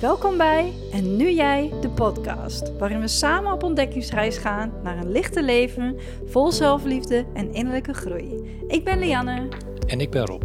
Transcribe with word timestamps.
Welkom 0.00 0.36
bij 0.36 0.72
En 0.92 1.16
Nu 1.16 1.30
Jij, 1.30 1.72
de 1.80 1.90
podcast, 1.90 2.76
waarin 2.78 3.00
we 3.00 3.08
samen 3.08 3.52
op 3.52 3.62
ontdekkingsreis 3.62 4.36
gaan 4.36 4.72
naar 4.82 4.98
een 4.98 5.12
lichte 5.12 5.42
leven 5.42 5.96
vol 6.26 6.52
zelfliefde 6.52 7.24
en 7.34 7.54
innerlijke 7.54 7.92
groei. 7.92 8.58
Ik 8.68 8.84
ben 8.84 8.98
Lianne. 8.98 9.48
En 9.86 10.00
ik 10.00 10.10
ben 10.10 10.26
Rob. 10.26 10.42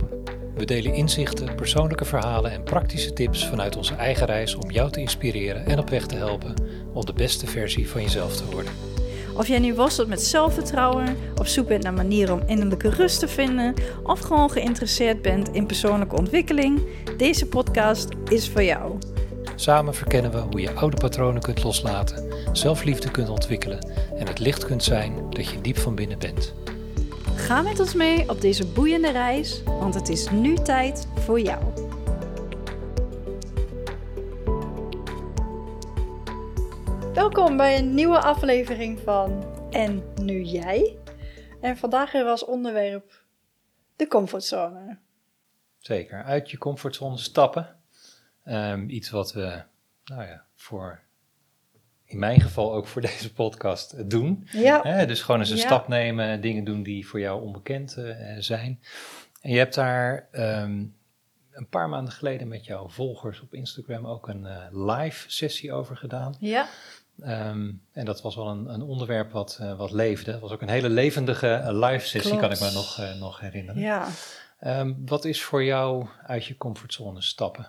We 0.55 0.65
delen 0.65 0.93
inzichten, 0.93 1.55
persoonlijke 1.55 2.05
verhalen 2.05 2.51
en 2.51 2.63
praktische 2.63 3.13
tips 3.13 3.47
vanuit 3.47 3.75
onze 3.75 3.95
eigen 3.95 4.25
reis 4.25 4.55
om 4.55 4.71
jou 4.71 4.91
te 4.91 4.99
inspireren 4.99 5.65
en 5.65 5.79
op 5.79 5.89
weg 5.89 6.05
te 6.05 6.15
helpen 6.15 6.53
om 6.93 7.05
de 7.05 7.13
beste 7.13 7.47
versie 7.47 7.89
van 7.89 8.01
jezelf 8.01 8.35
te 8.35 8.45
worden. 8.51 8.71
Of 9.37 9.47
jij 9.47 9.59
nu 9.59 9.73
worstelt 9.73 10.07
met 10.07 10.21
zelfvertrouwen, 10.21 11.17
op 11.35 11.47
zoek 11.47 11.67
bent 11.67 11.83
naar 11.83 11.93
manieren 11.93 12.33
om 12.33 12.47
innerlijke 12.47 12.89
rust 12.89 13.19
te 13.19 13.27
vinden, 13.27 13.73
of 14.03 14.19
gewoon 14.19 14.51
geïnteresseerd 14.51 15.21
bent 15.21 15.49
in 15.49 15.65
persoonlijke 15.65 16.15
ontwikkeling, 16.15 16.81
deze 17.17 17.47
podcast 17.47 18.07
is 18.29 18.49
voor 18.49 18.63
jou. 18.63 18.94
Samen 19.55 19.93
verkennen 19.93 20.31
we 20.31 20.37
hoe 20.37 20.61
je 20.61 20.71
oude 20.71 20.97
patronen 20.97 21.41
kunt 21.41 21.63
loslaten, 21.63 22.33
zelfliefde 22.51 23.11
kunt 23.11 23.29
ontwikkelen 23.29 23.91
en 24.15 24.27
het 24.27 24.39
licht 24.39 24.65
kunt 24.65 24.83
zijn 24.83 25.29
dat 25.29 25.49
je 25.49 25.61
diep 25.61 25.77
van 25.77 25.95
binnen 25.95 26.19
bent. 26.19 26.53
Ga 27.35 27.61
met 27.61 27.79
ons 27.79 27.93
mee 27.93 28.29
op 28.29 28.41
deze 28.41 28.67
boeiende 28.67 29.11
reis, 29.11 29.63
want 29.63 29.93
het 29.93 30.09
is 30.09 30.29
nu 30.29 30.55
tijd 30.55 31.07
voor 31.15 31.39
jou. 31.39 31.63
Welkom 37.13 37.57
bij 37.57 37.77
een 37.77 37.93
nieuwe 37.93 38.21
aflevering 38.21 38.99
van 38.99 39.43
En 39.71 40.03
Nu 40.21 40.41
Jij. 40.41 40.97
En 41.61 41.77
vandaag 41.77 42.11
hebben 42.11 42.33
we 42.33 42.39
als 42.39 42.45
onderwerp 42.45 43.23
de 43.95 44.07
comfortzone. 44.07 44.97
Zeker, 45.77 46.23
uit 46.23 46.51
je 46.51 46.57
comfortzone 46.57 47.17
stappen. 47.17 47.74
Ehm, 48.45 48.89
iets 48.89 49.09
wat 49.09 49.33
we, 49.33 49.61
nou 50.05 50.23
ja, 50.23 50.43
voor, 50.55 50.99
in 52.05 52.19
mijn 52.19 52.41
geval 52.41 52.73
ook 52.73 52.87
voor 52.87 53.01
deze 53.11 53.33
podcast 53.33 54.09
doen. 54.09 54.47
Ja. 54.51 55.05
Dus 55.05 55.21
gewoon 55.21 55.39
eens 55.39 55.49
een 55.49 55.57
Ja. 55.57 55.65
stap 55.65 55.87
nemen, 55.87 56.41
dingen 56.41 56.63
doen 56.63 56.83
die 56.83 57.07
voor 57.07 57.19
jou 57.19 57.41
onbekend 57.41 57.97
eh, 57.97 58.35
zijn. 58.39 58.79
En 59.41 59.51
je 59.51 59.57
hebt 59.57 59.75
daar 59.75 60.27
ehm, 60.31 60.83
een 61.51 61.67
paar 61.69 61.89
maanden 61.89 62.13
geleden 62.13 62.47
met 62.47 62.65
jouw 62.65 62.89
volgers 62.89 63.41
op 63.41 63.53
Instagram 63.53 64.07
ook 64.07 64.27
een 64.27 64.45
eh, 64.45 64.65
live 64.71 65.31
sessie 65.31 65.73
over 65.73 65.97
gedaan. 65.97 66.35
Ja, 66.39 66.67
Ehm, 67.21 67.71
en 67.91 68.05
dat 68.05 68.21
was 68.21 68.35
wel 68.35 68.47
een, 68.47 68.73
een 68.73 68.81
onderwerp 68.81 69.31
wat, 69.31 69.57
eh, 69.61 69.77
wat 69.77 69.91
leefde. 69.91 70.31
Het 70.31 70.41
was 70.41 70.51
ook 70.51 70.61
een 70.61 70.69
hele 70.69 70.89
levendige 70.89 71.47
eh, 71.53 71.89
live 71.89 72.07
sessie, 72.07 72.37
kan 72.37 72.51
ik 72.51 72.59
me 72.59 72.71
nog, 72.71 72.99
eh, 72.99 73.19
nog 73.19 73.39
herinneren. 73.39 73.81
ja. 73.81 74.07
Wat 75.05 75.25
is 75.25 75.43
voor 75.43 75.63
jou 75.63 76.07
uit 76.25 76.45
je 76.45 76.57
comfortzone 76.57 77.21
stappen? 77.21 77.67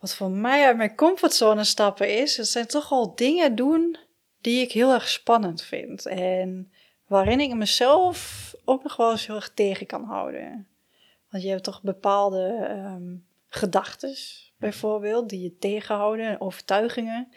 Wat 0.00 0.14
voor 0.14 0.30
mij 0.30 0.66
uit 0.66 0.76
mijn 0.76 0.96
comfortzone 0.96 1.64
stappen 1.64 2.18
is, 2.18 2.36
het 2.36 2.48
zijn 2.48 2.66
toch 2.66 2.90
al 2.90 3.14
dingen 3.14 3.54
doen 3.54 3.96
die 4.40 4.62
ik 4.62 4.72
heel 4.72 4.92
erg 4.92 5.08
spannend 5.08 5.62
vind. 5.62 6.06
En 6.06 6.72
waarin 7.06 7.40
ik 7.40 7.54
mezelf 7.54 8.54
ook 8.64 8.82
nog 8.82 8.96
wel 8.96 9.10
eens 9.10 9.26
heel 9.26 9.36
erg 9.36 9.54
tegen 9.54 9.86
kan 9.86 10.04
houden. 10.04 10.68
Want 11.30 11.42
je 11.42 11.48
hebt 11.48 11.64
toch 11.64 11.82
bepaalde 11.82 12.66
ehm 12.68 13.28
gedachten, 13.50 14.14
bijvoorbeeld, 14.56 15.28
die 15.28 15.42
je 15.42 15.56
tegenhouden, 15.56 16.26
en 16.26 16.40
overtuigingen. 16.40 17.28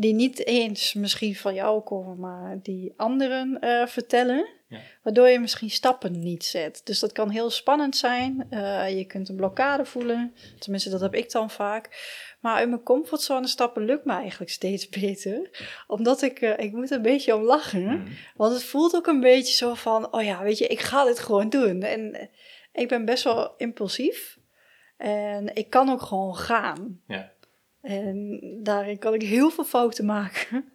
Die 0.00 0.14
niet 0.14 0.46
eens 0.46 0.94
misschien 0.94 1.36
van 1.36 1.54
jou 1.54 1.80
komen, 1.80 2.18
maar 2.18 2.58
die 2.62 2.92
anderen 2.96 3.60
eh, 3.60 3.86
vertellen. 3.86 4.48
Ja. 4.68 4.78
Waardoor 5.02 5.28
je 5.28 5.38
misschien 5.38 5.70
stappen 5.70 6.18
niet 6.18 6.44
zet. 6.44 6.80
Dus 6.84 6.98
dat 6.98 7.12
kan 7.12 7.30
heel 7.30 7.50
spannend 7.50 7.96
zijn. 7.96 8.46
Eh, 8.50 8.96
je 8.96 9.04
kunt 9.04 9.28
een 9.28 9.36
blokkade 9.36 9.84
voelen. 9.84 10.34
Tenminste, 10.58 10.90
dat 10.90 11.00
heb 11.00 11.14
ik 11.14 11.30
dan 11.30 11.50
vaak. 11.50 11.88
Maar 12.40 12.54
uit 12.54 12.68
mijn 12.68 12.82
comfortzone 12.82 13.46
stappen 13.46 13.84
lukt 13.84 14.04
me 14.04 14.12
eigenlijk 14.12 14.50
steeds 14.50 14.88
beter. 15.00 15.50
Omdat 15.86 16.22
ik, 16.22 16.40
eh, 16.40 16.58
ik 16.58 16.72
moet 16.72 16.90
een 16.90 17.02
beetje 17.02 17.34
om 17.34 17.42
lachen. 17.42 18.06
Want 18.36 18.52
het 18.52 18.64
voelt 18.64 18.94
ook 18.94 19.06
een 19.06 19.20
beetje 19.20 19.54
zo 19.54 19.74
van, 19.74 20.12
oh 20.12 20.22
ja, 20.22 20.42
weet 20.42 20.58
je, 20.58 20.66
ik 20.66 20.80
ga 20.80 21.04
dit 21.04 21.18
gewoon 21.18 21.48
doen. 21.48 21.82
En 21.82 22.30
ik 22.72 22.88
ben 22.88 23.04
best 23.04 23.24
wel 23.24 23.54
impulsief. 23.56 24.38
En 24.96 25.54
ik 25.54 25.70
kan 25.70 25.88
ook 25.90 26.02
gewoon 26.02 26.36
gaan. 26.36 27.00
Ja. 27.06 27.32
En 27.80 28.40
daarin 28.62 28.98
kan 28.98 29.14
ik 29.14 29.22
heel 29.22 29.50
veel 29.50 29.64
fouten 29.64 30.04
maken. 30.04 30.72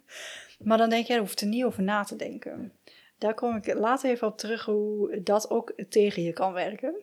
Maar 0.58 0.78
dan 0.78 0.90
denk 0.90 1.06
je, 1.06 1.12
daar 1.12 1.22
hoeft 1.22 1.40
er 1.40 1.46
niet 1.46 1.64
over 1.64 1.82
na 1.82 2.02
te 2.02 2.16
denken. 2.16 2.72
Daar 3.18 3.34
kom 3.34 3.56
ik 3.56 3.74
later 3.74 4.10
even 4.10 4.26
op 4.26 4.38
terug 4.38 4.64
hoe 4.64 5.20
dat 5.22 5.50
ook 5.50 5.72
tegen 5.88 6.22
je 6.22 6.32
kan 6.32 6.52
werken. 6.52 6.94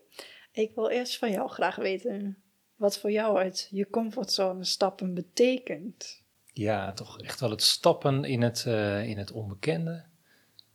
Ik 0.51 0.71
wil 0.75 0.89
eerst 0.89 1.17
van 1.17 1.31
jou 1.31 1.49
graag 1.49 1.75
weten 1.75 2.37
wat 2.75 2.99
voor 2.99 3.11
jou 3.11 3.37
uit 3.37 3.67
je 3.71 3.89
comfortzone 3.89 4.63
stappen 4.63 5.13
betekent. 5.13 6.21
Ja, 6.53 6.93
toch 6.93 7.21
echt 7.21 7.39
wel 7.39 7.49
het 7.49 7.61
stappen 7.61 8.23
in 8.23 8.41
het, 8.41 8.65
eh, 8.65 9.09
in 9.09 9.17
het 9.17 9.31
onbekende. 9.31 10.03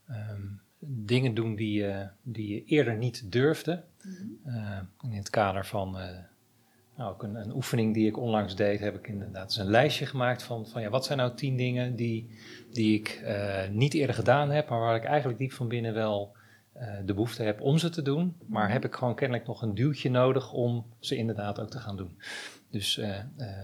Ehm, 0.06 0.46
dingen 0.78 1.34
doen 1.34 1.54
die, 1.54 1.80
je 1.80 2.08
die 2.22 2.54
je 2.54 2.64
eerder 2.64 2.96
niet 2.96 3.32
durfde. 3.32 3.84
Eh, 4.44 4.80
in 5.02 5.12
het 5.12 5.30
kader 5.30 5.66
van 5.66 5.96
nou, 6.98 7.10
ook 7.12 7.22
een, 7.22 7.34
een 7.34 7.54
oefening 7.54 7.94
die 7.94 8.06
ik 8.06 8.18
onlangs 8.18 8.56
deed, 8.56 8.80
heb 8.80 8.94
ik 8.96 9.08
inderdaad 9.08 9.44
eens 9.44 9.56
een 9.56 9.70
lijstje 9.70 10.06
gemaakt 10.06 10.42
van, 10.42 10.66
van 10.66 10.82
ja, 10.82 10.88
wat 10.90 11.04
zijn 11.04 11.18
nou 11.18 11.34
tien 11.34 11.56
dingen 11.56 11.96
die, 11.96 12.30
die 12.72 12.98
ik 12.98 13.20
eh, 13.24 13.68
niet 13.70 13.94
eerder 13.94 14.14
gedaan 14.14 14.50
heb, 14.50 14.68
maar 14.68 14.80
waar 14.80 14.96
ik 14.96 15.04
eigenlijk 15.04 15.38
diep 15.38 15.52
van 15.52 15.68
binnen 15.68 15.94
wel 15.94 16.36
eh, 16.72 16.88
de 17.04 17.14
behoefte 17.14 17.42
heb 17.42 17.60
om 17.60 17.78
ze 17.78 17.88
te 17.90 18.02
doen. 18.02 18.36
Maar 18.46 18.72
heb 18.72 18.84
ik 18.84 18.94
gewoon 18.94 19.14
kennelijk 19.14 19.46
nog 19.46 19.62
een 19.62 19.74
duwtje 19.74 20.10
nodig 20.10 20.52
om 20.52 20.86
ze 20.98 21.16
inderdaad 21.16 21.60
ook 21.60 21.70
te 21.70 21.78
gaan 21.78 21.96
doen. 21.96 22.18
Dus 22.70 22.98
eh, 22.98 23.16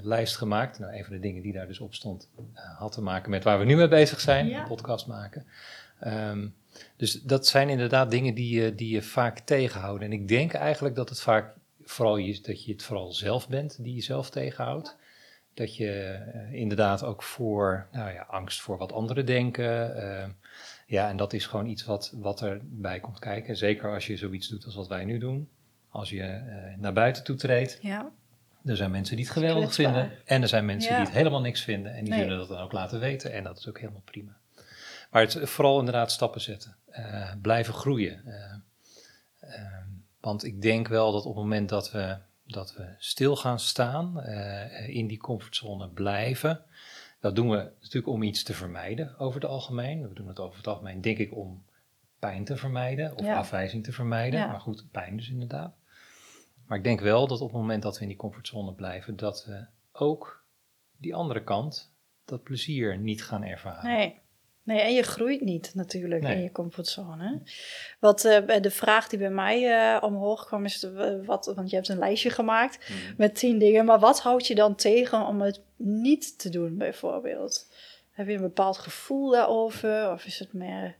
lijst 0.02 0.36
gemaakt. 0.36 0.78
Nou, 0.78 0.94
een 0.96 1.04
van 1.04 1.14
de 1.14 1.20
dingen 1.20 1.42
die 1.42 1.52
daar 1.52 1.66
dus 1.66 1.80
op 1.80 1.94
stond, 1.94 2.30
had 2.78 2.92
te 2.92 3.02
maken 3.02 3.30
met 3.30 3.44
waar 3.44 3.58
we 3.58 3.64
nu 3.64 3.76
mee 3.76 3.88
bezig 3.88 4.20
zijn, 4.20 4.46
Ja. 4.46 4.60
een 4.60 4.68
podcast 4.68 5.06
maken. 5.06 5.46
Ehm, 6.00 6.46
dus 6.96 7.22
dat 7.22 7.46
zijn 7.46 7.68
inderdaad 7.68 8.10
dingen 8.10 8.34
die 8.34 8.60
je, 8.60 8.74
die 8.74 8.88
je 8.94 9.02
vaak 9.02 9.38
tegenhouden. 9.38 10.06
En 10.06 10.12
ik 10.12 10.28
denk 10.28 10.52
eigenlijk 10.52 10.94
dat 10.94 11.08
het 11.08 11.20
vaak 11.20 11.54
vooral 11.84 12.16
je, 12.16 12.40
dat 12.40 12.64
je 12.64 12.72
het 12.72 12.82
vooral 12.82 13.12
zelf 13.12 13.48
bent 13.48 13.82
die 13.82 13.94
jezelf 13.94 14.30
tegenhoudt. 14.30 14.96
Dat 15.54 15.76
je 15.76 15.90
eh, 15.90 16.52
inderdaad 16.52 17.02
ook 17.04 17.22
voor 17.22 17.86
nou 17.92 18.12
ja, 18.12 18.22
angst 18.22 18.60
voor 18.60 18.78
wat 18.78 18.92
anderen 18.92 19.26
denken. 19.26 19.96
eh, 19.96 20.28
ja, 20.86 21.08
en 21.08 21.16
dat 21.16 21.32
is 21.32 21.46
gewoon 21.46 21.66
iets 21.66 21.84
wat, 21.84 22.12
wat 22.16 22.42
erbij 22.42 23.00
komt 23.00 23.18
kijken. 23.18 23.56
Zeker 23.56 23.94
als 23.94 24.06
je 24.06 24.16
zoiets 24.16 24.48
doet 24.48 24.64
als 24.64 24.74
wat 24.74 24.88
wij 24.88 25.04
nu 25.04 25.18
doen. 25.18 25.48
Als 25.88 26.10
je 26.10 26.22
eh, 26.22 26.78
naar 26.78 26.92
buiten 26.92 27.24
toe 27.24 27.36
treedt. 27.36 27.78
Ja, 27.80 28.10
Er 28.64 28.76
zijn 28.76 28.90
mensen 28.90 29.16
die 29.16 29.24
het 29.24 29.34
geweldig 29.34 29.74
vinden. 29.74 30.10
En 30.24 30.42
er 30.42 30.48
zijn 30.48 30.64
mensen 30.64 30.90
Ja. 30.90 30.96
die 30.96 31.06
het 31.06 31.14
helemaal 31.16 31.40
niks 31.40 31.60
vinden. 31.62 31.94
En 31.94 32.04
die 32.04 32.12
Nee. 32.12 32.22
zullen 32.22 32.38
dat 32.38 32.48
dan 32.48 32.58
ook 32.60 32.72
laten 32.72 33.00
weten. 33.00 33.32
En 33.32 33.42
dat 33.44 33.58
is 33.58 33.68
ook 33.68 33.78
helemaal 33.78 34.02
prima. 34.04 34.36
Maar 35.10 35.22
het, 35.22 35.38
vooral 35.42 35.78
inderdaad 35.78 36.12
stappen 36.12 36.40
zetten. 36.40 36.76
Eh, 36.90 37.32
blijven 37.42 37.74
groeien. 37.74 38.22
Want 40.24 40.44
ik 40.44 40.62
denk 40.62 40.88
wel 40.88 41.12
dat 41.12 41.24
op 41.24 41.34
het 41.34 41.42
moment 41.42 41.68
dat 41.68 41.90
we, 41.90 42.16
dat 42.46 42.74
we 42.74 42.94
stil 42.98 43.36
gaan 43.36 43.58
staan, 43.60 44.20
eh, 44.20 44.88
in 44.88 45.06
die 45.06 45.18
comfortzone 45.18 45.88
blijven, 45.88 46.64
dat 47.20 47.34
doen 47.34 47.50
we 47.50 47.70
natuurlijk 47.80 48.06
om 48.12 48.22
iets 48.22 48.42
te 48.42 48.54
vermijden 48.54 49.18
over 49.18 49.40
het 49.40 49.50
algemeen. 49.50 50.08
We 50.08 50.14
doen 50.14 50.28
het 50.28 50.40
over 50.40 50.56
het 50.56 50.66
algemeen, 50.66 51.00
denk 51.00 51.18
ik, 51.18 51.36
om 51.36 51.64
pijn 52.18 52.44
te 52.44 52.56
vermijden 52.56 53.16
of 53.16 53.24
Ja. 53.24 53.36
afwijzing 53.36 53.84
te 53.84 53.92
vermijden. 53.92 54.40
Ja. 54.40 54.46
Maar 54.46 54.60
goed, 54.60 54.90
pijn 54.90 55.16
dus 55.16 55.28
inderdaad. 55.30 55.74
Maar 56.66 56.78
ik 56.78 56.84
denk 56.84 57.00
wel 57.00 57.26
dat 57.26 57.40
op 57.40 57.48
het 57.52 57.60
moment 57.60 57.82
dat 57.82 57.96
we 57.96 58.02
in 58.02 58.08
die 58.08 58.16
comfortzone 58.16 58.72
blijven, 58.74 59.16
dat 59.16 59.44
we 59.44 59.66
ook 59.92 60.44
die 60.96 61.14
andere 61.14 61.44
kant, 61.44 61.92
dat 62.24 62.42
plezier 62.42 62.98
niet 62.98 63.24
gaan 63.24 63.44
ervaren. 63.44 63.90
nee. 63.90 64.22
Nee, 64.64 64.80
en 64.80 64.94
je 64.94 65.02
groeit 65.02 65.40
niet 65.40 65.70
natuurlijk 65.74 66.22
Nee. 66.22 66.36
in 66.36 66.42
je 66.42 66.52
comfortzone. 66.52 67.40
Wat 68.00 68.24
eh, 68.24 68.60
de 68.62 68.70
vraag 68.70 69.08
die 69.08 69.18
bij 69.18 69.30
mij 69.30 69.70
eh, 69.94 70.02
omhoog 70.02 70.46
kwam 70.46 70.64
is, 70.64 70.80
de, 70.80 71.22
wat, 71.26 71.52
want 71.56 71.70
je 71.70 71.76
hebt 71.76 71.88
een 71.88 71.98
lijstje 71.98 72.30
gemaakt 72.30 72.78
Mhm. 72.88 73.14
met 73.16 73.34
tien 73.34 73.58
dingen, 73.58 73.84
maar 73.84 73.98
wat 73.98 74.20
houdt 74.20 74.46
je 74.46 74.54
dan 74.54 74.74
tegen 74.74 75.26
om 75.26 75.40
het 75.40 75.60
niet 75.76 76.38
te 76.38 76.48
doen 76.48 76.76
bijvoorbeeld? 76.78 77.72
Heb 78.10 78.26
je 78.28 78.34
een 78.34 78.40
bepaald 78.40 78.78
gevoel 78.78 79.30
daarover 79.30 80.10
of 80.12 80.24
is 80.24 80.38
het 80.38 80.52
meer... 80.52 80.94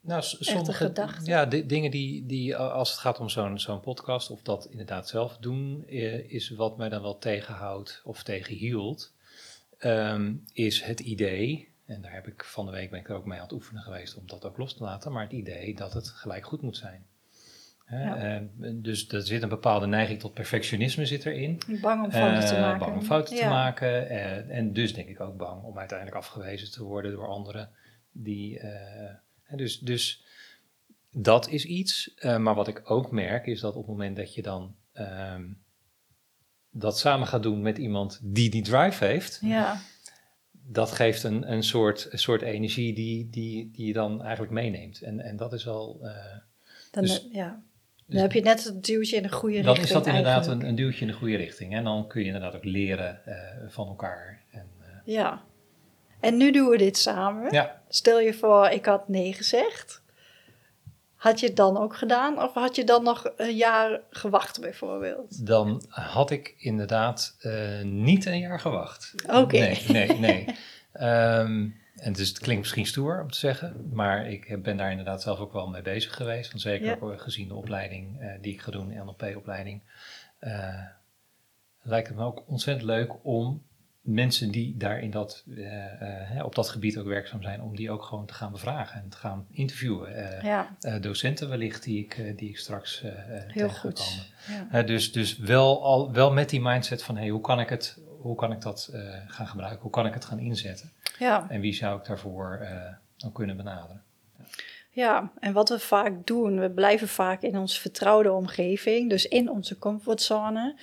Nou, 0.00 0.22
sommige 0.22 0.72
gedachten. 0.72 1.24
ja, 1.24 1.46
di- 1.46 1.66
dingen 1.66 1.90
die, 1.90 2.26
die, 2.26 2.56
als 2.56 2.90
het 2.90 2.98
gaat 2.98 3.20
om 3.20 3.28
zo'n 3.28 3.58
zo'n 3.58 3.80
podcast 3.80 4.30
of 4.30 4.42
dat 4.42 4.66
inderdaad 4.70 5.08
zelf 5.08 5.36
doen, 5.36 5.84
eh, 5.86 6.30
is 6.32 6.50
wat 6.50 6.76
mij 6.76 6.88
dan 6.88 7.02
wel 7.02 7.18
tegenhoudt 7.18 8.00
of 8.04 8.22
tegenhield, 8.22 9.12
ehm, 9.78 10.34
is 10.52 10.82
het 10.82 11.00
idee, 11.00 11.68
en 11.88 12.00
daar 12.02 12.12
heb 12.12 12.26
ik 12.26 12.44
van 12.44 12.66
de 12.66 12.72
week 12.72 12.90
ben 12.90 13.00
ik 13.00 13.08
er 13.08 13.14
ook 13.16 13.24
mee 13.24 13.36
aan 13.38 13.44
het 13.44 13.52
oefenen 13.52 13.82
geweest 13.82 14.16
om 14.16 14.26
dat 14.26 14.44
ook 14.44 14.56
los 14.56 14.76
te 14.76 14.82
laten, 14.82 15.12
maar 15.12 15.22
het 15.22 15.32
idee 15.32 15.74
dat 15.74 15.92
het 15.92 16.08
gelijk 16.08 16.46
goed 16.46 16.62
moet 16.62 16.76
zijn. 16.76 17.06
Ja. 17.90 18.42
dus 18.72 19.08
er 19.08 19.22
zit 19.22 19.42
een 19.42 19.48
bepaalde 19.48 19.86
neiging 19.86 20.20
tot 20.20 20.34
perfectionisme 20.34 21.06
zit 21.06 21.24
erin. 21.26 21.60
Bang 21.80 22.04
om 22.04 22.10
fouten 22.10 22.48
te 22.48 22.54
Eh, 22.54 22.60
maken. 22.60 22.78
Bang 22.78 22.96
om 22.96 23.02
fouten 23.02 23.36
te 23.36 23.44
maken. 23.44 24.08
eh, 24.08 24.56
en 24.56 24.72
dus 24.72 24.94
denk 24.94 25.08
ik 25.08 25.20
ook 25.20 25.36
bang 25.36 25.62
om 25.62 25.78
uiteindelijk 25.78 26.18
afgewezen 26.18 26.70
te 26.70 26.82
worden 26.82 27.12
door 27.12 27.26
anderen. 27.28 27.70
Die, 28.12 28.58
eh, 28.58 29.14
dus, 29.56 29.78
dus 29.78 30.24
dat 31.10 31.48
is 31.48 31.64
iets. 31.64 32.14
Maar 32.22 32.54
wat 32.54 32.68
ik 32.68 32.90
ook 32.90 33.10
merk 33.10 33.46
is 33.46 33.60
dat 33.60 33.74
op 33.74 33.80
het 33.82 33.90
moment 33.90 34.16
dat 34.16 34.34
je 34.34 34.42
dan 34.42 34.76
ehm, 34.92 35.44
dat 36.70 36.98
samen 36.98 37.26
gaat 37.26 37.42
doen 37.42 37.62
met 37.62 37.78
iemand 37.78 38.20
die 38.22 38.50
die 38.50 38.62
drive 38.62 39.04
heeft, 39.04 39.38
Ja, 39.42 39.80
dat 40.70 40.90
geeft 40.92 41.22
een, 41.22 41.52
een, 41.52 41.62
soort, 41.62 42.08
een 42.10 42.18
soort 42.18 42.42
energie 42.42 42.94
die, 42.94 43.28
die, 43.30 43.70
die 43.72 43.86
je 43.86 43.92
dan 43.92 44.22
eigenlijk 44.22 44.52
meeneemt. 44.52 45.02
En, 45.02 45.20
en 45.20 45.36
dat 45.36 45.52
is 45.52 45.68
al. 45.68 45.98
eh, 46.02 46.10
dan, 46.90 47.02
Dus- 47.02 47.28
ja. 47.32 47.62
dan 48.06 48.20
heb 48.20 48.32
je 48.32 48.40
net 48.40 48.64
het 48.64 48.84
duwtje 48.84 49.16
in 49.16 49.22
de 49.22 49.32
goede 49.32 49.54
dan 49.62 49.64
richting 49.74 49.86
is 49.86 49.92
dat 49.92 50.06
inderdaad 50.06 50.46
een, 50.46 50.66
een 50.66 50.74
duwtje 50.74 51.00
in 51.00 51.06
de 51.06 51.12
goede 51.16 51.36
richting. 51.36 51.74
En 51.74 51.84
dan 51.84 52.06
kun 52.08 52.20
je 52.20 52.26
inderdaad 52.26 52.54
ook 52.56 52.64
leren 52.64 53.24
eh, 53.26 53.34
van 53.68 53.86
elkaar. 53.88 54.42
En, 54.50 54.66
eh, 54.80 54.86
Ja. 55.14 55.42
En 56.20 56.36
nu 56.36 56.50
doen 56.52 56.68
we 56.68 56.76
dit 56.78 56.96
samen. 56.98 57.52
ja, 57.52 57.82
Stel 57.88 58.20
je 58.20 58.34
voor, 58.34 58.68
ik 58.68 58.84
had 58.84 59.08
nee 59.08 59.32
gezegd. 59.32 60.02
Had 61.18 61.40
je 61.40 61.46
het 61.46 61.56
dan 61.56 61.76
ook 61.76 61.96
gedaan? 61.96 62.42
Of 62.42 62.54
had 62.54 62.76
je 62.76 62.84
dan 62.84 63.02
nog 63.02 63.32
een 63.36 63.56
jaar 63.56 64.00
gewacht 64.10 64.60
bijvoorbeeld? 64.60 65.46
dan 65.46 65.84
had 65.88 66.30
ik 66.30 66.54
inderdaad 66.58 67.36
eh, 67.40 67.82
niet 67.82 68.26
een 68.26 68.38
jaar 68.38 68.60
gewacht. 68.60 69.14
Oké. 69.30 69.58
Nee, 69.58 69.84
nee, 69.88 70.18
nee. 70.18 70.46
Ehm, 70.92 71.68
en 71.96 72.12
dus 72.12 72.28
het 72.28 72.38
klinkt 72.38 72.60
misschien 72.62 72.86
stoer 72.86 73.20
om 73.22 73.30
te 73.30 73.38
zeggen, 73.38 73.88
maar 73.92 74.28
ik 74.30 74.62
ben 74.62 74.76
daar 74.76 74.90
inderdaad 74.90 75.22
zelf 75.22 75.38
ook 75.38 75.52
wel 75.52 75.66
mee 75.66 75.82
bezig 75.82 76.14
geweest. 76.16 76.50
Want 76.50 76.62
zeker 76.62 76.86
Ja. 76.86 76.92
ook 76.92 77.00
wel 77.00 77.18
gezien 77.18 77.48
de 77.48 77.54
opleiding 77.54 78.20
eh, 78.20 78.28
die 78.40 78.52
ik 78.52 78.60
ga 78.60 78.70
doen, 78.70 78.88
de 78.88 78.94
NLP-opleiding, 78.94 79.82
eh, 80.38 80.84
lijkt 81.82 82.08
het 82.08 82.16
me 82.16 82.24
ook 82.24 82.42
ontzettend 82.46 82.86
leuk 82.86 83.12
om 83.22 83.62
mensen 84.08 84.50
die 84.50 84.76
daar 84.76 85.00
in 85.00 85.10
dat, 85.10 85.44
eh, 85.56 86.38
eh, 86.38 86.44
op 86.44 86.54
dat 86.54 86.68
gebied 86.68 86.98
ook 86.98 87.06
werkzaam 87.06 87.42
zijn, 87.42 87.62
om 87.62 87.76
die 87.76 87.90
ook 87.90 88.02
gewoon 88.02 88.26
te 88.26 88.34
gaan 88.34 88.52
bevragen 88.52 89.02
en 89.02 89.08
te 89.08 89.16
gaan 89.16 89.46
interviewen. 89.50 90.14
Eh, 90.14 90.42
Ja, 90.42 90.76
docenten 91.00 91.48
wellicht 91.48 91.82
die 91.82 91.98
ik, 91.98 92.38
die 92.38 92.48
ik 92.48 92.58
straks 92.58 93.04
heel 93.46 93.68
goed. 93.68 94.30
Ja. 94.72 94.82
Dus 94.82 95.12
dus 95.12 95.38
wel, 95.38 95.82
al, 95.82 96.12
wel 96.12 96.32
met 96.32 96.50
die 96.50 96.60
mindset 96.60 97.02
van 97.02 97.16
hey, 97.16 97.28
hoe, 97.28 97.40
kan 97.40 97.60
ik 97.60 97.68
het, 97.68 97.98
hoe 98.20 98.36
kan 98.36 98.52
ik 98.52 98.60
dat 98.60 98.90
gaan 99.26 99.46
gebruiken? 99.46 99.82
Hoe 99.82 99.90
kan 99.90 100.06
ik 100.06 100.14
het 100.14 100.24
gaan 100.24 100.38
inzetten? 100.38 100.92
ja. 101.18 101.46
En 101.48 101.60
wie 101.60 101.74
zou 101.74 101.98
ik 101.98 102.04
daarvoor 102.04 102.66
dan 103.16 103.32
kunnen 103.32 103.56
benaderen? 103.56 104.02
Ja, 104.90 105.32
en 105.40 105.52
wat 105.52 105.68
we 105.68 105.78
vaak 105.78 106.26
doen, 106.26 106.60
we 106.60 106.70
blijven 106.70 107.08
vaak 107.08 107.42
in 107.42 107.58
onze 107.58 107.80
vertrouwde 107.80 108.32
omgeving, 108.32 109.10
dus 109.10 109.26
in 109.26 109.50
onze 109.50 109.78
comfortzone, 109.78 110.76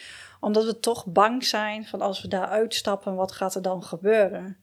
omdat 0.45 0.65
we 0.65 0.79
toch 0.79 1.05
bang 1.05 1.45
zijn 1.45 1.85
van 1.85 2.01
als 2.01 2.21
we 2.21 2.27
daar 2.27 2.47
uitstappen, 2.47 3.15
wat 3.15 3.31
gaat 3.31 3.55
er 3.55 3.61
dan 3.61 3.83
gebeuren? 3.83 4.57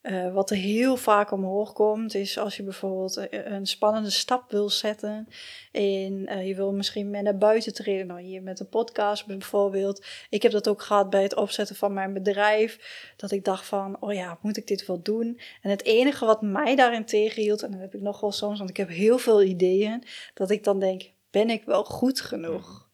Eh, 0.00 0.32
wat 0.32 0.50
er 0.50 0.56
heel 0.56 0.96
vaak 0.96 1.30
omhoog 1.30 1.72
komt, 1.72 2.14
is 2.14 2.38
als 2.38 2.56
je 2.56 2.62
bijvoorbeeld 2.62 3.16
eh, 3.16 3.52
een 3.52 3.66
spannende 3.66 4.10
stap 4.10 4.50
wil 4.50 4.68
zetten 4.70 5.28
en 5.72 6.26
eh, 6.26 6.46
je 6.46 6.54
wil 6.54 6.72
misschien 6.72 7.10
meer 7.10 7.22
naar 7.22 7.38
buiten 7.38 7.74
treden, 7.74 8.06
nou 8.06 8.20
hier 8.20 8.42
met 8.42 8.56
de 8.56 8.64
podcast 8.64 9.26
bijvoorbeeld. 9.26 10.06
Ik 10.30 10.42
heb 10.42 10.52
dat 10.52 10.68
ook 10.68 10.82
gehad 10.82 11.10
bij 11.10 11.22
het 11.22 11.34
opzetten 11.34 11.76
van 11.76 11.92
mijn 11.92 12.12
bedrijf, 12.12 12.78
dat 13.16 13.30
ik 13.30 13.44
dacht 13.44 13.66
van, 13.66 13.96
oh 14.00 14.12
ja, 14.12 14.38
moet 14.42 14.56
ik 14.56 14.66
dit 14.66 14.86
wel 14.86 15.02
doen? 15.02 15.40
En 15.62 15.70
het 15.70 15.84
enige 15.84 16.24
wat 16.24 16.42
mij 16.42 16.76
daarin 16.76 17.04
tegenhield, 17.04 17.62
en 17.62 17.70
dat 17.70 17.80
heb 17.80 17.94
ik 17.94 18.00
nog 18.00 18.20
wel 18.20 18.32
soms, 18.32 18.58
want 18.58 18.70
ik 18.70 18.76
heb 18.76 18.88
heel 18.88 19.18
veel 19.18 19.42
ideeën, 19.42 20.04
dat 20.34 20.50
ik 20.50 20.64
dan 20.64 20.78
denk, 20.78 21.10
ben 21.30 21.50
ik 21.50 21.64
wel 21.64 21.84
goed 21.84 22.20
genoeg? 22.20 22.87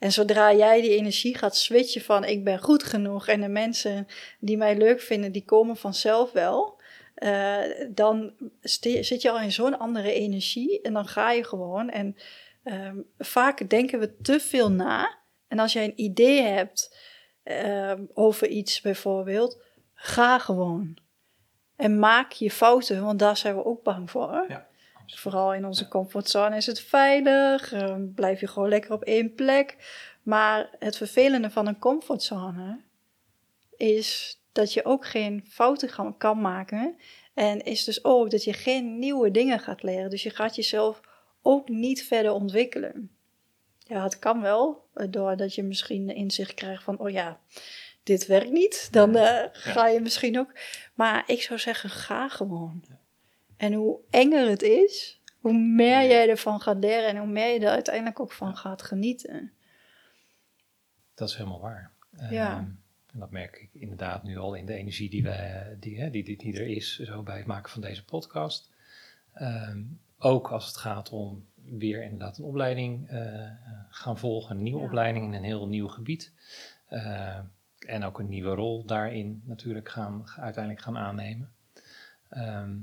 En 0.00 0.12
zodra 0.12 0.54
jij 0.54 0.80
die 0.80 0.96
energie 0.96 1.38
gaat 1.38 1.56
switchen 1.56 2.00
van 2.02 2.24
ik 2.24 2.44
ben 2.44 2.58
goed 2.58 2.82
genoeg 2.82 3.28
en 3.28 3.40
de 3.40 3.48
mensen 3.48 4.06
die 4.38 4.56
mij 4.56 4.76
leuk 4.76 5.00
vinden, 5.00 5.32
die 5.32 5.44
komen 5.44 5.76
vanzelf 5.76 6.32
wel. 6.32 6.78
eh, 7.14 7.58
dan 7.88 8.32
zit 9.00 9.22
je 9.22 9.30
al 9.30 9.40
in 9.40 9.52
zo'n 9.52 9.78
andere 9.78 10.12
energie 10.12 10.80
en 10.80 10.92
dan 10.92 11.06
ga 11.06 11.30
je 11.32 11.44
gewoon. 11.44 11.90
En 11.90 12.16
ehm, 12.62 12.96
vaak 13.18 13.68
denken 13.70 13.98
we 13.98 14.16
te 14.22 14.40
veel 14.40 14.70
na. 14.70 15.18
En 15.48 15.58
als 15.58 15.72
jij 15.72 15.84
een 15.84 16.00
idee 16.00 16.42
hebt 16.42 16.96
ehm, 17.42 18.04
over 18.14 18.48
iets 18.48 18.80
bijvoorbeeld, 18.80 19.62
ga 19.94 20.38
gewoon. 20.38 20.98
En 21.76 21.98
maak 21.98 22.32
je 22.32 22.50
fouten, 22.50 23.04
want 23.04 23.18
daar 23.18 23.36
zijn 23.36 23.56
we 23.56 23.64
ook 23.64 23.82
bang 23.82 24.10
voor. 24.10 24.44
Ja. 24.48 24.68
Vooral 25.14 25.54
in 25.54 25.66
onze 25.66 25.88
comfortzone 25.88 26.56
is 26.56 26.66
het 26.66 26.80
veilig, 26.80 27.72
eh, 27.72 27.96
blijf 28.14 28.40
je 28.40 28.46
gewoon 28.46 28.68
lekker 28.68 28.92
op 28.92 29.02
één 29.02 29.34
plek. 29.34 29.76
Maar 30.22 30.70
het 30.78 30.96
vervelende 30.96 31.50
van 31.50 31.66
een 31.66 31.78
comfortzone 31.78 32.80
is 33.76 34.38
dat 34.52 34.72
je 34.72 34.84
ook 34.84 35.06
geen 35.06 35.44
fouten 35.48 35.88
gaan- 35.88 36.16
kan 36.16 36.40
maken. 36.40 36.96
En 37.34 37.60
is 37.60 37.84
dus 37.84 38.04
ook 38.04 38.30
dat 38.30 38.44
je 38.44 38.52
geen 38.52 38.98
nieuwe 38.98 39.30
dingen 39.30 39.58
gaat 39.58 39.82
leren. 39.82 40.10
Dus 40.10 40.22
je 40.22 40.30
gaat 40.30 40.56
jezelf 40.56 41.00
ook 41.42 41.68
niet 41.68 42.04
verder 42.04 42.32
ontwikkelen. 42.32 43.10
Ja, 43.78 44.02
het 44.02 44.18
kan 44.18 44.40
wel, 44.40 44.88
doordat 45.10 45.54
je 45.54 45.62
misschien 45.62 46.06
de 46.06 46.14
inzicht 46.14 46.54
krijgt 46.54 46.82
van, 46.82 46.98
oh 46.98 47.10
ja, 47.10 47.40
dit 48.02 48.26
werkt 48.26 48.50
niet. 48.50 48.88
Dan 48.90 49.16
eh, 49.16 49.44
ga 49.52 49.86
je 49.88 50.00
misschien 50.00 50.38
ook. 50.38 50.52
Maar 50.94 51.22
ik 51.26 51.42
zou 51.42 51.58
zeggen, 51.58 51.90
ga 51.90 52.28
gewoon. 52.28 52.84
En 53.60 53.72
hoe 53.72 54.00
enger 54.10 54.48
het 54.48 54.62
is, 54.62 55.20
hoe 55.38 55.58
meer 55.58 56.08
jij 56.08 56.28
ervan 56.28 56.60
gaat 56.60 56.78
leren 56.78 57.08
en 57.08 57.16
hoe 57.16 57.26
meer 57.26 57.52
je 57.52 57.60
er 57.60 57.68
uiteindelijk 57.72 58.20
ook 58.20 58.32
van 58.32 58.56
gaat 58.56 58.82
genieten. 58.82 59.52
Dat 61.14 61.28
is 61.28 61.36
helemaal 61.36 61.60
waar. 61.60 61.90
Ja. 62.30 62.50
Ehm, 62.52 62.64
en 63.12 63.18
dat 63.18 63.30
merk 63.30 63.56
ik 63.56 63.80
inderdaad 63.80 64.22
nu 64.22 64.36
al 64.38 64.54
in 64.54 64.66
de 64.66 64.74
energie 64.74 65.10
die, 65.10 65.22
we, 65.22 65.76
die, 65.80 66.00
hè, 66.00 66.10
die, 66.10 66.24
die, 66.24 66.36
die 66.36 66.54
er 66.54 66.66
is 66.66 66.98
zo 66.98 67.22
bij 67.22 67.36
het 67.36 67.46
maken 67.46 67.70
van 67.70 67.80
deze 67.80 68.04
podcast. 68.04 68.70
Ehm, 69.32 69.82
ook 70.18 70.48
als 70.48 70.66
het 70.66 70.76
gaat 70.76 71.10
om 71.10 71.46
weer 71.54 72.02
inderdaad 72.02 72.38
een 72.38 72.44
opleiding 72.44 73.08
eh, 73.08 73.50
gaan 73.88 74.18
volgen, 74.18 74.56
een 74.56 74.62
nieuwe 74.62 74.80
Ja. 74.80 74.86
opleiding 74.86 75.24
in 75.26 75.32
een 75.32 75.44
heel 75.44 75.68
nieuw 75.68 75.88
gebied. 75.88 76.32
Eh, 76.86 77.38
en 77.86 78.04
ook 78.04 78.18
een 78.18 78.28
nieuwe 78.28 78.54
rol 78.54 78.84
daarin 78.84 79.42
natuurlijk 79.44 79.88
gaan, 79.88 80.28
uiteindelijk 80.36 80.84
gaan 80.84 80.96
aannemen. 80.98 81.52
Ehm, 82.28 82.76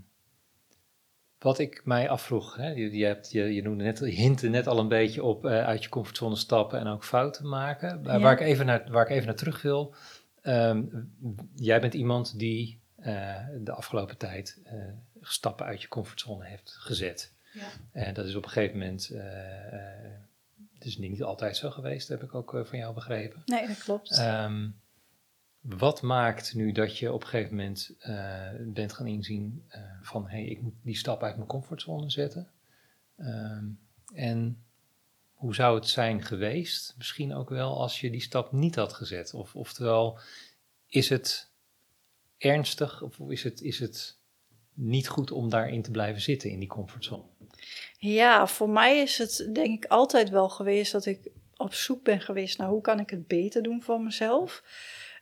wat 1.39 1.59
ik 1.59 1.81
mij 1.85 2.09
afvroeg, 2.09 2.55
hè, 2.55 2.69
je, 2.69 2.97
je, 2.97 3.05
hebt, 3.05 3.31
je, 3.31 3.53
je 3.53 3.61
noemde 3.61 3.83
net, 3.83 3.99
je 3.99 4.05
hintte 4.05 4.47
net 4.47 4.67
al 4.67 4.79
een 4.79 4.87
beetje 4.87 5.23
op 5.23 5.45
eh, 5.45 5.65
uit 5.65 5.83
je 5.83 5.89
comfortzone 5.89 6.35
stappen 6.35 6.79
en 6.79 6.87
ook 6.87 7.03
fouten 7.03 7.47
maken. 7.47 8.03
Ja. 8.03 8.19
Waar, 8.19 8.33
ik 8.33 8.39
even 8.39 8.65
naar, 8.65 8.91
waar 8.91 9.05
ik 9.05 9.11
even 9.11 9.25
naar 9.25 9.35
terug 9.35 9.61
wil. 9.61 9.95
ehm, 10.41 10.83
jij 11.55 11.81
bent 11.81 11.93
iemand 11.93 12.39
die 12.39 12.81
eh, 12.95 13.45
de 13.59 13.71
afgelopen 13.71 14.17
tijd 14.17 14.61
eh, 14.63 14.75
stappen 15.21 15.65
uit 15.65 15.81
je 15.81 15.87
comfortzone 15.87 16.45
heeft 16.45 16.75
gezet. 16.79 17.33
Ja. 17.53 17.67
En 17.91 18.13
dat 18.13 18.25
is 18.25 18.35
op 18.35 18.43
een 18.43 18.49
gegeven 18.49 18.77
moment, 18.77 19.07
het 20.73 20.85
is 20.85 20.97
niet 20.97 21.23
altijd 21.23 21.57
zo 21.57 21.69
geweest, 21.69 22.07
heb 22.07 22.23
ik 22.23 22.35
ook 22.35 22.61
van 22.63 22.77
jou 22.77 22.93
begrepen. 22.93 23.41
Nee, 23.45 23.67
dat 23.67 23.77
klopt. 23.77 24.17
Ehm, 24.17 24.67
wat 25.67 26.01
maakt 26.01 26.53
nu 26.53 26.71
dat 26.71 26.97
je 26.97 27.13
op 27.13 27.21
een 27.21 27.27
gegeven 27.27 27.55
moment 27.55 27.95
eh, 27.99 28.49
bent 28.59 28.93
gaan 28.93 29.07
inzien 29.07 29.65
eh, 29.67 29.81
van 30.01 30.23
hé, 30.27 30.37
hey, 30.37 30.45
ik 30.45 30.61
moet 30.61 30.73
die 30.81 30.95
stap 30.95 31.23
uit 31.23 31.35
mijn 31.35 31.47
comfortzone 31.47 32.09
zetten? 32.09 32.51
Ehm, 33.17 33.65
en 34.13 34.63
hoe 35.33 35.55
zou 35.55 35.75
het 35.75 35.87
zijn 35.87 36.23
geweest, 36.23 36.95
misschien 36.97 37.33
ook 37.33 37.49
wel 37.49 37.81
als 37.81 38.01
je 38.01 38.09
die 38.09 38.21
stap 38.21 38.51
niet 38.51 38.75
had 38.75 38.93
gezet? 38.93 39.33
Of, 39.33 39.55
oftewel, 39.55 40.19
is 40.87 41.09
het 41.09 41.49
ernstig 42.37 43.01
of 43.01 43.19
is 43.19 43.43
het, 43.43 43.61
is 43.61 43.79
het 43.79 44.17
niet 44.73 45.07
goed 45.07 45.31
om 45.31 45.49
daarin 45.49 45.81
te 45.81 45.91
blijven 45.91 46.21
zitten 46.21 46.49
in 46.49 46.59
die 46.59 46.67
comfortzone? 46.67 47.23
Ja, 47.97 48.47
voor 48.47 48.69
mij 48.69 48.97
is 48.97 49.17
het 49.17 49.49
denk 49.53 49.83
ik 49.83 49.91
altijd 49.91 50.29
wel 50.29 50.49
geweest 50.49 50.91
dat 50.91 51.05
ik 51.05 51.31
op 51.57 51.73
zoek 51.73 52.03
ben 52.03 52.21
geweest 52.21 52.57
naar 52.57 52.67
hoe 52.67 52.81
kan 52.81 52.99
ik 52.99 53.09
het 53.09 53.27
beter 53.27 53.63
doen 53.63 53.81
voor 53.81 54.01
mezelf. 54.01 54.63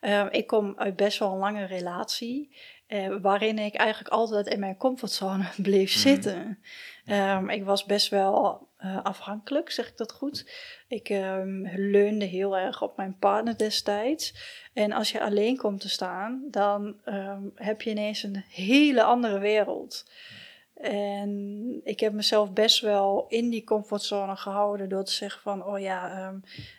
Ehm, 0.06 0.28
ik 0.32 0.48
kom 0.48 0.74
uit 0.78 0.96
best 0.96 1.20
wel 1.20 1.32
een 1.32 1.38
lange 1.38 1.66
relatie, 1.66 2.56
eh, 2.88 3.16
waarin 3.22 3.60
ik 3.60 3.76
eigenlijk 3.76 4.14
altijd 4.14 4.48
in 4.48 4.60
mijn 4.60 4.78
comfortzone 4.78 5.46
bleef 5.62 5.92
Mhm. 5.92 6.00
zitten. 6.00 6.60
Ehm, 7.06 7.50
ik 7.50 7.64
was 7.64 7.86
best 7.86 8.10
wel 8.10 8.68
eh, 8.78 9.04
afhankelijk, 9.04 9.72
zeg 9.72 9.88
ik 9.88 9.98
dat 9.98 10.12
goed. 10.12 10.52
Ik 10.88 11.10
ehm, 11.10 11.68
leunde 11.76 12.26
heel 12.26 12.58
erg 12.58 12.82
op 12.82 12.98
mijn 12.98 13.18
partner 13.20 13.58
destijds. 13.58 14.34
En 14.74 14.92
als 14.92 15.12
je 15.12 15.22
alleen 15.22 15.58
komt 15.58 15.82
te 15.82 15.90
staan, 15.90 16.44
dan 16.52 16.96
heb 17.56 17.82
je 17.82 17.90
ineens 17.90 18.24
een 18.24 18.44
hele 18.50 19.04
andere 19.04 19.40
wereld. 19.40 20.06
En 20.74 21.82
ik 21.84 22.00
heb 22.00 22.14
mezelf 22.14 22.54
best 22.54 22.80
wel 22.82 23.26
in 23.28 23.50
die 23.50 23.64
comfortzone 23.64 24.36
gehouden 24.36 24.90
door 24.90 25.04
te 25.04 25.12
zeggen 25.12 25.42
van, 25.42 25.66
oh 25.66 25.80
ja, 25.80 26.34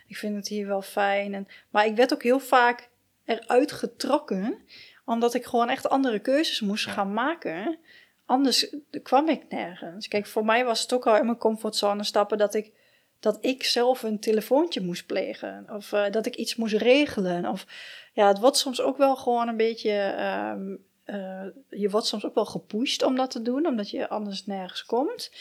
ik 0.07 0.17
vind 0.17 0.35
het 0.35 0.47
hier 0.47 0.67
wel 0.67 0.81
fijn. 0.81 1.33
En, 1.33 1.47
maar 1.69 1.85
ik 1.85 1.95
werd 1.95 2.13
ook 2.13 2.23
heel 2.23 2.39
vaak 2.39 2.89
eruit 3.27 3.71
getrokken, 3.71 4.57
omdat 5.05 5.33
ik 5.33 5.45
gewoon 5.45 5.69
echt 5.69 5.89
andere 5.89 6.19
keuzes 6.19 6.61
moest 6.61 6.85
gaan 6.85 7.13
maken. 7.13 7.77
Anders 8.25 8.75
kwam 9.03 9.29
ik 9.29 9.49
nergens. 9.49 10.07
Kijk, 10.07 10.25
voor 10.25 10.45
mij 10.45 10.65
was 10.65 10.81
het 10.81 10.93
ook 10.93 11.07
al 11.07 11.17
in 11.17 11.25
mijn 11.25 11.37
comfortzone 11.37 12.03
stappen 12.03 12.37
dat 12.37 12.53
ik, 12.53 12.71
dat 13.19 13.37
ik 13.41 13.63
zelf 13.63 14.03
een 14.03 14.19
telefoontje 14.19 14.81
moest 14.81 15.05
plegen. 15.05 15.65
Of 15.69 15.91
eh, 15.91 16.11
dat 16.11 16.25
ik 16.25 16.35
iets 16.35 16.55
moest 16.55 16.75
regelen. 16.75 17.45
Of 17.45 17.65
ja, 18.13 18.27
het 18.27 18.39
wordt 18.39 18.57
soms 18.57 18.81
ook 18.81 18.97
wel 18.97 19.15
gewoon 19.15 19.47
een 19.47 19.57
beetje 19.57 19.91
ehm, 19.91 20.75
eh, 21.07 21.45
je 21.69 21.89
wordt 21.89 22.07
soms 22.07 22.25
ook 22.25 22.35
wel 22.35 22.45
gepusht 22.45 23.03
om 23.03 23.15
dat 23.15 23.31
te 23.31 23.41
doen, 23.41 23.65
omdat 23.65 23.89
je 23.89 24.09
anders 24.09 24.45
nergens 24.45 24.85
komt. 24.85 25.31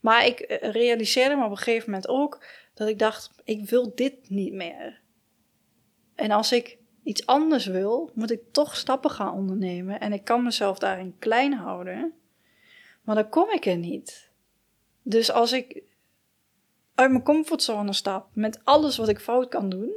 Maar 0.00 0.26
ik 0.26 0.40
eh, 0.40 0.70
realiseerde 0.70 1.36
me 1.36 1.44
op 1.44 1.50
een 1.50 1.56
gegeven 1.56 1.90
moment 1.90 2.08
ook 2.08 2.44
dat 2.74 2.88
ik 2.88 2.98
dacht, 2.98 3.30
ik 3.44 3.68
wil 3.68 3.92
dit 3.94 4.30
niet 4.30 4.52
meer. 4.52 5.00
En 6.14 6.30
als 6.30 6.52
ik 6.52 6.78
iets 7.06 7.26
anders 7.26 7.66
wil, 7.66 8.10
moet 8.14 8.30
ik 8.30 8.40
toch 8.50 8.76
stappen 8.76 9.10
gaan 9.10 9.32
ondernemen. 9.32 10.00
En 10.00 10.12
ik 10.12 10.24
kan 10.24 10.42
mezelf 10.42 10.78
daarin 10.78 11.16
klein 11.18 11.52
houden. 11.52 12.12
Maar 13.02 13.14
dan 13.14 13.28
kom 13.28 13.50
ik 13.50 13.66
er 13.66 13.76
niet. 13.76 14.30
Dus 15.02 15.30
als 15.30 15.52
ik 15.52 15.82
uit 16.94 17.10
mijn 17.10 17.22
comfortzone 17.22 17.92
stap 17.92 18.28
met 18.32 18.60
alles 18.64 18.96
wat 18.96 19.08
ik 19.08 19.20
fout 19.20 19.48
kan 19.48 19.68
doen. 19.68 19.92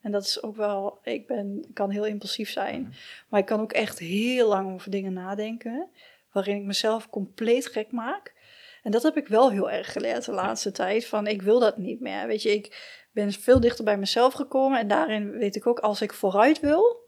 En 0.00 0.12
dat 0.12 0.24
is 0.24 0.42
ook 0.42 0.56
wel, 0.56 0.98
ik 1.02 1.26
ben, 1.26 1.64
kan 1.74 1.90
heel 1.90 2.06
impulsief 2.06 2.50
zijn. 2.50 2.94
Maar 3.28 3.40
ik 3.40 3.46
kan 3.46 3.60
ook 3.60 3.72
echt 3.72 3.98
heel 3.98 4.48
lang 4.48 4.74
over 4.74 4.90
dingen 4.90 5.12
nadenken. 5.12 5.88
Waarin 6.32 6.56
ik 6.56 6.62
mezelf 6.62 7.10
compleet 7.10 7.66
gek 7.66 7.92
maak. 7.92 8.34
En 8.82 8.90
dat 8.90 9.02
heb 9.02 9.16
ik 9.16 9.28
wel 9.28 9.50
heel 9.50 9.70
erg 9.70 9.92
geleerd 9.92 10.24
de 10.24 10.32
laatste 10.32 10.70
tijd. 10.70 11.06
Van 11.06 11.26
ik 11.26 11.42
wil 11.42 11.58
dat 11.58 11.76
niet 11.76 12.00
meer. 12.00 12.26
Weet 12.26 12.42
je, 12.42 12.52
ik 12.52 13.03
ben 13.14 13.32
veel 13.32 13.60
dichter 13.60 13.84
bij 13.84 13.98
mezelf 13.98 14.32
gekomen. 14.32 14.78
En 14.78 14.88
daarin 14.88 15.30
weet 15.30 15.56
ik 15.56 15.66
ook, 15.66 15.78
als 15.78 16.00
ik 16.00 16.12
vooruit 16.12 16.60
wil, 16.60 17.04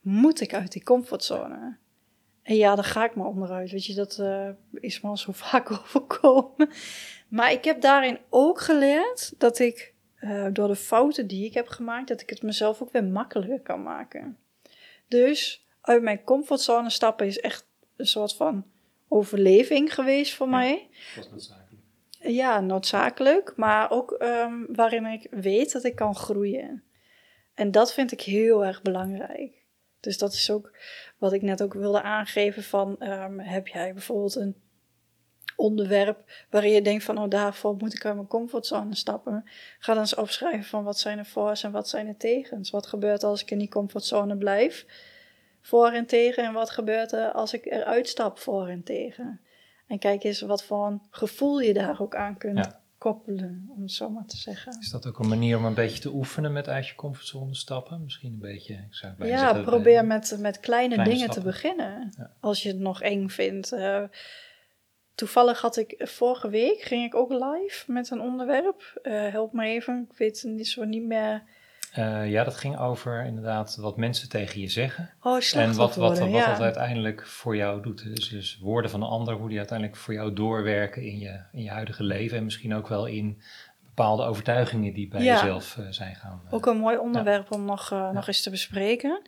moet 0.00 0.40
ik 0.40 0.54
uit 0.54 0.72
die 0.72 0.82
comfortzone. 0.82 1.76
En 2.42 2.56
ja, 2.56 2.74
dan 2.74 2.84
ga 2.84 3.04
ik 3.04 3.14
maar 3.14 3.26
onderuit. 3.26 3.70
Weet 3.70 3.86
je, 3.86 3.94
dat 3.94 4.18
uh, 4.20 4.48
is 4.72 5.00
me 5.00 5.08
al 5.08 5.16
zo 5.16 5.32
vaak 5.48 5.70
overkomen. 5.70 6.68
Maar 7.28 7.52
ik 7.52 7.64
heb 7.64 7.80
daarin 7.80 8.18
ook 8.30 8.60
geleerd 8.60 9.34
dat 9.38 9.58
ik 9.58 9.94
uh, 10.20 10.46
door 10.52 10.68
de 10.68 10.76
fouten 10.76 11.26
die 11.26 11.44
ik 11.44 11.54
heb 11.54 11.68
gemaakt, 11.68 12.08
dat 12.08 12.20
ik 12.20 12.30
het 12.30 12.42
mezelf 12.42 12.82
ook 12.82 12.92
weer 12.92 13.04
makkelijker 13.04 13.60
kan 13.60 13.82
maken. 13.82 14.38
Dus 15.08 15.66
uit 15.80 16.02
mijn 16.02 16.24
comfortzone 16.24 16.90
stappen 16.90 17.26
is 17.26 17.40
echt 17.40 17.66
een 17.96 18.06
soort 18.06 18.34
van 18.34 18.64
overleving 19.08 19.94
geweest 19.94 20.34
voor 20.34 20.48
mij. 20.48 20.88
Dat. 21.16 21.63
Ja, 22.26 22.60
noodzakelijk, 22.60 23.52
maar 23.56 23.90
ook 23.90 24.16
um, 24.18 24.66
waarin 24.74 25.06
ik 25.06 25.26
weet 25.30 25.72
dat 25.72 25.84
ik 25.84 25.94
kan 25.94 26.14
groeien. 26.14 26.82
En 27.54 27.70
dat 27.70 27.92
vind 27.92 28.12
ik 28.12 28.20
heel 28.20 28.64
erg 28.64 28.82
belangrijk. 28.82 29.52
Dus 30.00 30.18
dat 30.18 30.32
is 30.32 30.50
ook 30.50 30.76
wat 31.18 31.32
ik 31.32 31.42
net 31.42 31.62
ook 31.62 31.74
wilde 31.74 32.02
aangeven 32.02 32.62
van, 32.62 32.96
um, 33.02 33.40
heb 33.40 33.68
jij 33.68 33.92
bijvoorbeeld 33.92 34.34
een 34.34 34.56
onderwerp 35.56 36.46
waarin 36.50 36.72
je 36.72 36.82
denkt 36.82 37.04
van, 37.04 37.18
oh 37.18 37.30
daarvoor 37.30 37.76
moet 37.76 37.94
ik 37.94 38.04
uit 38.04 38.14
mijn 38.14 38.26
comfortzone 38.26 38.94
stappen. 38.94 39.44
Ga 39.78 39.92
dan 39.92 40.02
eens 40.02 40.14
opschrijven 40.14 40.64
van 40.64 40.84
wat 40.84 40.98
zijn 40.98 41.16
de 41.16 41.24
voor's 41.24 41.62
en 41.62 41.72
wat 41.72 41.88
zijn 41.88 42.06
de 42.06 42.16
tegens. 42.16 42.70
Wat 42.70 42.86
gebeurt 42.86 43.22
als 43.22 43.42
ik 43.42 43.50
in 43.50 43.58
die 43.58 43.68
comfortzone 43.68 44.36
blijf? 44.36 44.86
Voor 45.60 45.90
en 45.90 46.06
tegen. 46.06 46.44
En 46.44 46.52
wat 46.52 46.70
gebeurt 46.70 47.12
er 47.12 47.32
als 47.32 47.52
ik 47.52 47.66
eruit 47.66 48.08
stap 48.08 48.38
voor 48.38 48.68
en 48.68 48.82
tegen? 48.82 49.40
En 49.86 49.98
kijk 49.98 50.24
eens 50.24 50.40
wat 50.40 50.64
voor 50.64 50.86
een 50.86 51.02
gevoel 51.10 51.60
je 51.60 51.74
daar 51.74 52.00
ook 52.00 52.14
aan 52.14 52.36
kunt 52.36 52.82
koppelen, 52.98 53.70
om 53.76 53.82
het 53.82 53.92
zo 53.92 54.10
maar 54.10 54.26
te 54.26 54.36
zeggen. 54.36 54.76
Is 54.80 54.90
dat 54.90 55.06
ook 55.06 55.18
een 55.18 55.28
manier 55.28 55.56
om 55.56 55.64
een 55.64 55.74
beetje 55.74 56.00
te 56.00 56.14
oefenen 56.14 56.52
met 56.52 56.68
uit 56.68 56.88
je 56.88 56.94
comfortzone 56.94 57.54
stappen? 57.54 58.02
Misschien 58.02 58.32
een 58.32 58.38
beetje, 58.38 58.74
ik 58.74 58.94
zou 58.94 59.12
Ja, 59.18 59.38
zeggen, 59.38 59.64
probeer 59.64 60.06
met, 60.06 60.36
met 60.38 60.60
kleine, 60.60 61.04
dingen 61.04 61.30
te 61.30 61.40
beginnen. 61.40 62.14
Als 62.40 62.62
je 62.62 62.68
het 62.68 62.78
nog 62.78 63.02
eng 63.02 63.28
vindt. 63.28 63.72
Uh, 63.72 64.02
Toevallig 65.14 65.60
had 65.60 65.76
ik 65.76 65.94
vorige 65.98 66.48
week, 66.48 66.80
ging 66.80 67.04
ik 67.04 67.14
ook 67.14 67.30
live 67.30 67.92
met 67.92 68.10
een 68.10 68.20
onderwerp. 68.20 69.00
Uh, 69.02 69.28
help 69.28 69.52
me 69.52 69.64
even, 69.64 70.06
ik 70.10 70.18
weet 70.18 70.42
niet 70.46 70.68
zo 70.68 70.84
niet 70.84 71.04
meer. 71.04 71.42
Uh, 71.98 72.30
ja, 72.30 72.44
dat 72.44 72.56
ging 72.56 72.78
over 72.78 73.24
inderdaad 73.24 73.76
wat 73.76 73.96
mensen 73.96 74.28
tegen 74.28 74.60
je 74.60 74.68
zeggen. 74.68 75.10
Oh, 75.22 75.40
en 75.54 75.74
wat, 75.74 75.96
wat, 75.96 76.18
wat, 76.18 76.30
ja. 76.30 76.46
dat 76.46 76.60
uiteindelijk 76.60 77.26
voor 77.26 77.56
jou 77.56 77.82
doet. 77.82 78.02
Dus, 78.02 78.28
dus 78.28 78.58
woorden 78.62 78.90
van 78.90 79.02
een 79.02 79.08
ander, 79.08 79.34
hoe 79.34 79.48
die 79.48 79.58
uiteindelijk 79.58 79.98
voor 79.98 80.14
jou 80.14 80.32
doorwerken 80.32 81.02
in 81.02 81.18
je, 81.18 81.40
in 81.52 81.62
je 81.62 81.70
huidige 81.70 82.02
leven. 82.02 82.38
En 82.38 82.44
misschien 82.44 82.74
ook 82.74 82.88
wel 82.88 83.06
in 83.06 83.42
bepaalde 83.84 84.24
overtuigingen 84.24 84.92
die 84.92 85.08
bij 85.08 85.22
ja. 85.22 85.34
jezelf 85.34 85.76
uh, 85.76 85.86
zijn 85.90 86.14
gaan. 86.14 86.42
ook 86.50 86.66
een 86.66 86.76
mooi 86.76 86.96
onderwerp 86.96 87.52
om 87.52 87.64
nog, 87.64 87.90
nog 88.12 88.26
eens 88.26 88.42
te 88.42 88.50
bespreken. 88.50 89.22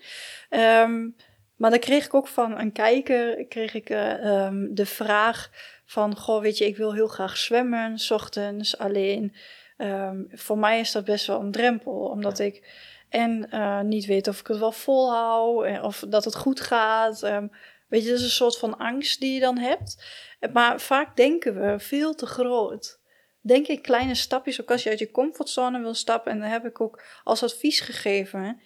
Um, 0.51 1.17
maar 1.57 1.71
dan 1.71 1.79
kreeg 1.79 2.05
ik 2.05 2.15
ook 2.15 2.29
van 2.29 2.59
een 2.59 2.73
kijker 2.73 3.47
kreeg 3.47 3.75
ik, 3.75 3.89
um, 3.91 4.75
de 4.75 4.87
vraag 4.87 5.51
van, 5.85 6.17
goh, 6.17 6.41
weet 6.41 6.59
je, 6.59 6.67
ik 6.67 6.77
wil 6.77 6.95
heel 6.95 7.09
graag 7.09 7.37
zwemmen, 7.37 7.99
s 7.99 8.11
ochtends 8.11 8.79
alleen. 8.79 9.35
Um, 9.79 10.27
voor 10.31 10.59
mij 10.59 10.81
is 10.81 10.93
dat 10.93 11.05
best 11.05 11.27
wel 11.27 11.41
een 11.41 11.51
drempel, 11.51 11.93
omdat 11.93 12.39
ik 12.39 12.85
en 13.09 13.49
uh, 13.51 13.81
niet 13.81 14.07
weet 14.07 14.29
of 14.29 14.41
ik 14.41 14.47
het 14.47 14.59
wel 14.59 14.73
volhoud, 14.73 15.83
of 15.83 16.05
dat 16.09 16.25
het 16.25 16.37
goed 16.37 16.61
gaat. 16.61 17.23
Um, 17.23 17.51
weet 17.89 18.03
je, 18.03 18.09
dat 18.09 18.19
is 18.19 18.25
een 18.25 18.31
soort 18.31 18.59
van 18.59 18.79
angst 18.79 19.21
die 19.21 19.35
je 19.35 19.41
dan 19.41 19.59
hebt. 19.59 20.05
Maar 20.53 20.81
vaak 20.81 21.17
denken 21.17 21.61
we 21.61 21.79
veel 21.79 22.15
te 22.15 22.27
groot. 22.27 23.01
Denk 23.41 23.67
ik 23.67 23.83
kleine 23.83 24.15
stapjes, 24.15 24.61
ook 24.61 24.71
als 24.71 24.83
je 24.83 24.91
uit 24.91 24.99
je 24.99 25.11
comfortzone 25.11 25.81
wil 25.81 25.95
stappen. 25.95 26.33
En 26.33 26.41
dan 26.41 26.49
heb 26.49 26.65
ik 26.65 26.81
ook 26.81 27.03
als 27.25 27.43
advies 27.43 27.81
gegeven. 27.81 28.61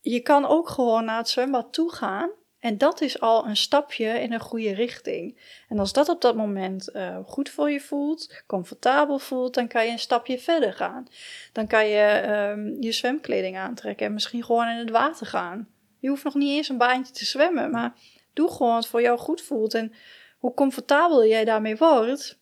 Je 0.00 0.20
kan 0.20 0.46
ook 0.46 0.68
gewoon 0.68 1.04
naar 1.04 1.18
het 1.18 1.28
zwembad 1.28 1.72
toe 1.72 1.92
gaan 1.92 2.30
en 2.62 2.78
dat 2.78 3.00
is 3.00 3.20
al 3.20 3.46
een 3.46 3.56
stapje 3.56 4.06
in 4.06 4.32
een 4.32 4.40
goede 4.40 4.74
richting. 4.74 5.38
En 5.68 5.78
als 5.78 5.92
dat 5.92 6.08
op 6.08 6.20
dat 6.20 6.36
moment 6.36 6.88
uh, 6.94 7.18
goed 7.26 7.50
voor 7.50 7.70
je 7.70 7.80
voelt, 7.80 8.42
comfortabel 8.46 9.18
voelt, 9.18 9.54
dan 9.54 9.68
kan 9.68 9.84
je 9.84 9.90
een 9.90 9.98
stapje 9.98 10.38
verder 10.38 10.72
gaan. 10.72 11.06
Dan 11.52 11.66
kan 11.66 11.88
je 11.88 12.28
um, 12.52 12.76
je 12.80 12.92
zwemkleding 12.92 13.56
aantrekken 13.56 14.06
en 14.06 14.12
misschien 14.12 14.44
gewoon 14.44 14.68
in 14.68 14.76
het 14.76 14.90
water 14.90 15.26
gaan. 15.26 15.68
Je 15.98 16.08
hoeft 16.08 16.24
nog 16.24 16.34
niet 16.34 16.56
eens 16.56 16.68
een 16.68 16.78
baantje 16.78 17.12
te 17.12 17.24
zwemmen, 17.24 17.70
maar 17.70 17.94
doe 18.32 18.50
gewoon 18.50 18.74
wat 18.74 18.86
voor 18.86 19.02
jou 19.02 19.18
goed 19.18 19.42
voelt. 19.42 19.74
En 19.74 19.92
hoe 20.38 20.54
comfortabel 20.54 21.26
jij 21.26 21.44
daarmee 21.44 21.76
wordt, 21.76 22.38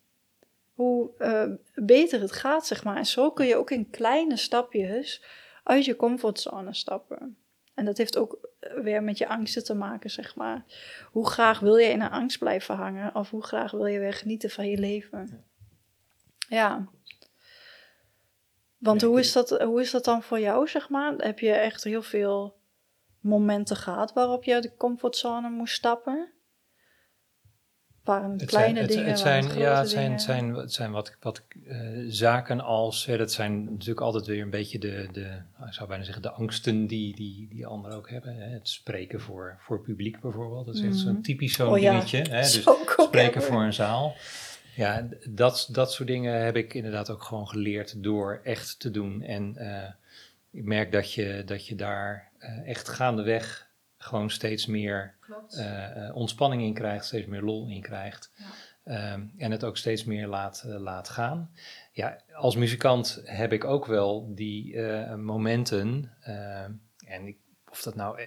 hoe 0.74 1.10
uh, 1.18 1.44
beter 1.74 2.20
het 2.20 2.32
gaat, 2.32 2.66
zeg 2.66 2.84
maar. 2.84 2.96
En 2.96 3.06
zo 3.06 3.30
kun 3.30 3.46
je 3.46 3.56
ook 3.56 3.70
in 3.70 3.90
kleine 3.90 4.36
stapjes 4.36 5.24
uit 5.64 5.84
je 5.84 5.96
comfortzone 5.96 6.74
stappen. 6.74 7.36
En 7.74 7.84
dat 7.84 7.96
heeft 7.96 8.16
ook 8.18 8.32
eh, 8.42 8.50
weer 8.60 9.02
met 9.02 9.18
je 9.18 9.28
angsten 9.28 9.64
te 9.64 9.74
maken, 9.74 10.10
zeg 10.10 10.36
maar. 10.36 10.64
Hoe 11.10 11.30
graag 11.30 11.60
wil 11.60 11.76
je 11.76 11.88
in 11.88 12.00
een 12.00 12.10
angst 12.10 12.38
blijven 12.38 12.74
hangen? 12.74 13.14
Of 13.14 13.30
hoe 13.30 13.42
graag 13.42 13.70
wil 13.70 13.86
je 13.86 13.98
weer 13.98 14.12
genieten 14.12 14.50
van 14.50 14.68
je 14.68 14.78
leven? 14.78 15.44
Ja. 16.48 16.88
Want 18.78 19.02
hoe 19.02 19.18
is, 19.18 19.32
dat, 19.32 19.50
hoe 19.50 19.80
is 19.80 19.90
dat 19.90 20.04
dan 20.04 20.22
voor 20.22 20.40
jou, 20.40 20.68
zeg 20.68 20.88
maar? 20.88 21.14
Heb 21.16 21.38
je 21.38 21.52
echt 21.52 21.84
heel 21.84 22.02
veel 22.02 22.58
momenten 23.20 23.76
gehad 23.76 24.12
waarop 24.12 24.44
je 24.44 24.54
uit 24.54 24.62
de 24.62 24.76
comfortzone 24.76 25.50
moest 25.50 25.74
stappen? 25.74 26.32
Waren 28.10 28.30
het, 28.30 28.44
kleine 28.44 28.78
zijn, 28.78 28.88
dingen? 28.88 29.04
Het 29.04 29.18
zijn, 29.18 29.58
ja, 29.58 29.78
het 29.78 29.90
zijn, 29.90 30.20
zijn, 30.20 30.54
het 30.54 30.72
zijn 30.72 30.90
wat, 30.90 31.16
wat 31.20 31.42
uh, 31.66 32.04
zaken 32.08 32.60
als, 32.60 33.06
hè, 33.06 33.16
dat 33.16 33.32
zijn 33.32 33.64
natuurlijk 33.64 34.00
altijd 34.00 34.26
weer 34.26 34.42
een 34.42 34.50
beetje 34.50 34.78
de, 34.78 35.08
de 35.12 35.42
ik 35.66 35.72
zou 35.72 35.88
bijna 35.88 36.04
zeggen, 36.04 36.22
de 36.22 36.30
angsten 36.30 36.86
die, 36.86 37.14
die, 37.14 37.48
die 37.50 37.66
anderen 37.66 37.96
ook 37.96 38.10
hebben. 38.10 38.36
Hè. 38.36 38.48
Het 38.48 38.68
spreken 38.68 39.20
voor, 39.20 39.56
voor 39.60 39.80
publiek 39.80 40.20
bijvoorbeeld, 40.20 40.66
dat 40.66 40.74
is 40.74 40.82
echt 40.82 40.96
zo'n 40.96 41.22
typisch 41.22 41.54
zo'n 41.54 41.68
oh, 41.68 41.78
ja. 41.78 41.90
dingetje. 41.90 42.18
Hè. 42.30 42.40
Dus 42.40 42.62
spreken 42.96 43.42
voor 43.42 43.62
een 43.62 43.72
zaal. 43.72 44.14
Ja, 44.74 45.08
dat, 45.28 45.68
dat 45.72 45.92
soort 45.92 46.08
dingen 46.08 46.44
heb 46.44 46.56
ik 46.56 46.74
inderdaad 46.74 47.10
ook 47.10 47.22
gewoon 47.22 47.48
geleerd 47.48 48.02
door 48.02 48.40
echt 48.44 48.80
te 48.80 48.90
doen. 48.90 49.22
En 49.22 49.54
uh, 49.58 49.82
ik 50.50 50.64
merk 50.64 50.92
dat 50.92 51.12
je, 51.12 51.42
dat 51.46 51.66
je 51.66 51.74
daar 51.74 52.30
uh, 52.38 52.68
echt 52.68 52.88
gaandeweg 52.88 53.69
gewoon 54.02 54.30
steeds 54.30 54.66
meer 54.66 55.14
uh, 55.50 56.11
ontspanning 56.14 56.62
in 56.62 56.75
krijgt, 56.75 57.04
steeds 57.04 57.26
meer 57.26 57.42
lol 57.42 57.69
in 57.69 57.80
krijgt. 57.80 58.33
Ja. 58.35 59.12
Um, 59.12 59.33
en 59.37 59.50
het 59.50 59.64
ook 59.64 59.76
steeds 59.76 60.04
meer 60.04 60.26
laat, 60.26 60.64
uh, 60.66 60.78
laat 60.78 61.09
gaan. 61.09 61.50
Ja, 61.92 62.21
als 62.33 62.57
muzikant 62.57 63.23
heb 63.25 63.52
ik 63.52 63.64
ook 63.64 63.87
wel 63.87 64.35
die 64.35 64.80
momenten. 65.16 66.12
en 67.07 67.26
ik, 67.26 67.37
of 67.71 67.83
dat 67.83 67.95
nou 67.95 68.26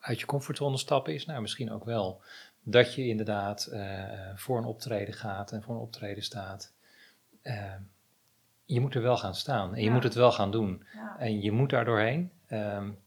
uit 0.00 0.20
je 0.20 0.26
comfortzone 0.26 0.76
stappen 0.76 1.14
is, 1.14 1.26
nou 1.26 1.40
misschien 1.40 1.72
ook 1.72 1.84
wel. 1.84 2.22
Dat 2.62 2.94
je 2.94 3.06
inderdaad 3.06 3.72
voor 4.34 4.58
een 4.58 4.64
optreden 4.64 5.14
gaat 5.14 5.52
en 5.52 5.62
voor 5.62 5.74
een 5.74 5.80
optreden 5.80 6.22
staat. 6.22 6.72
Ehm, 7.42 7.80
je 8.64 8.80
moet 8.80 8.94
er 8.94 9.02
wel 9.02 9.16
gaan 9.16 9.34
staan 9.34 9.74
en 9.74 9.80
je 9.80 9.86
ja. 9.86 9.92
moet 9.92 10.02
het 10.02 10.14
wel 10.14 10.32
gaan 10.32 10.50
doen. 10.50 10.84
Ja. 10.94 11.16
En 11.18 11.40
je 11.40 11.52
moet 11.52 11.70
daar 11.70 11.84
doorheen. 11.84 12.30
Um, 12.48 12.98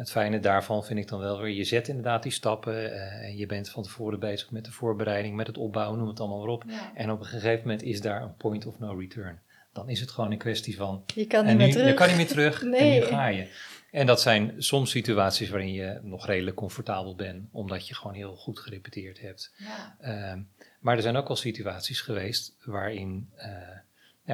het 0.00 0.10
fijne 0.10 0.40
daarvan 0.40 0.84
vind 0.84 0.98
ik 0.98 1.08
dan 1.08 1.20
wel 1.20 1.40
weer, 1.40 1.54
je 1.54 1.64
zet 1.64 1.88
inderdaad 1.88 2.22
die 2.22 2.32
stappen 2.32 2.74
uh, 2.74 3.24
en 3.24 3.36
je 3.36 3.46
bent 3.46 3.70
van 3.70 3.82
tevoren 3.82 4.20
bezig 4.20 4.50
met 4.50 4.64
de 4.64 4.72
voorbereiding, 4.72 5.36
met 5.36 5.46
het 5.46 5.58
opbouwen, 5.58 5.98
noem 5.98 6.08
het 6.08 6.20
allemaal 6.20 6.38
maar 6.38 6.48
op. 6.48 6.64
Ja. 6.66 6.92
En 6.94 7.10
op 7.10 7.20
een 7.20 7.26
gegeven 7.26 7.60
moment 7.60 7.82
is 7.82 8.00
daar 8.00 8.22
een 8.22 8.36
point 8.36 8.66
of 8.66 8.78
no 8.78 8.92
return. 8.92 9.40
Dan 9.72 9.88
is 9.88 10.00
het 10.00 10.10
gewoon 10.10 10.30
een 10.30 10.38
kwestie 10.38 10.76
van... 10.76 11.04
Je 11.14 11.26
kan 11.26 11.46
niet 11.46 11.56
nu, 11.56 11.64
meer 11.64 11.72
terug. 11.72 11.88
Je 11.88 11.94
kan 11.94 12.08
niet 12.08 12.16
meer 12.16 12.26
terug 12.26 12.62
nee. 12.62 12.80
en 13.00 13.00
nu 13.00 13.06
ga 13.06 13.26
je. 13.26 13.48
En 13.90 14.06
dat 14.06 14.20
zijn 14.20 14.54
soms 14.58 14.90
situaties 14.90 15.50
waarin 15.50 15.72
je 15.72 16.00
nog 16.02 16.26
redelijk 16.26 16.56
comfortabel 16.56 17.14
bent, 17.14 17.48
omdat 17.52 17.88
je 17.88 17.94
gewoon 17.94 18.14
heel 18.14 18.36
goed 18.36 18.58
gerepeteerd 18.58 19.20
hebt. 19.20 19.54
Ja. 19.56 19.96
Uh, 20.34 20.42
maar 20.80 20.96
er 20.96 21.02
zijn 21.02 21.16
ook 21.16 21.28
wel 21.28 21.36
situaties 21.36 22.00
geweest 22.00 22.56
waarin... 22.64 23.30
Uh, 23.36 23.44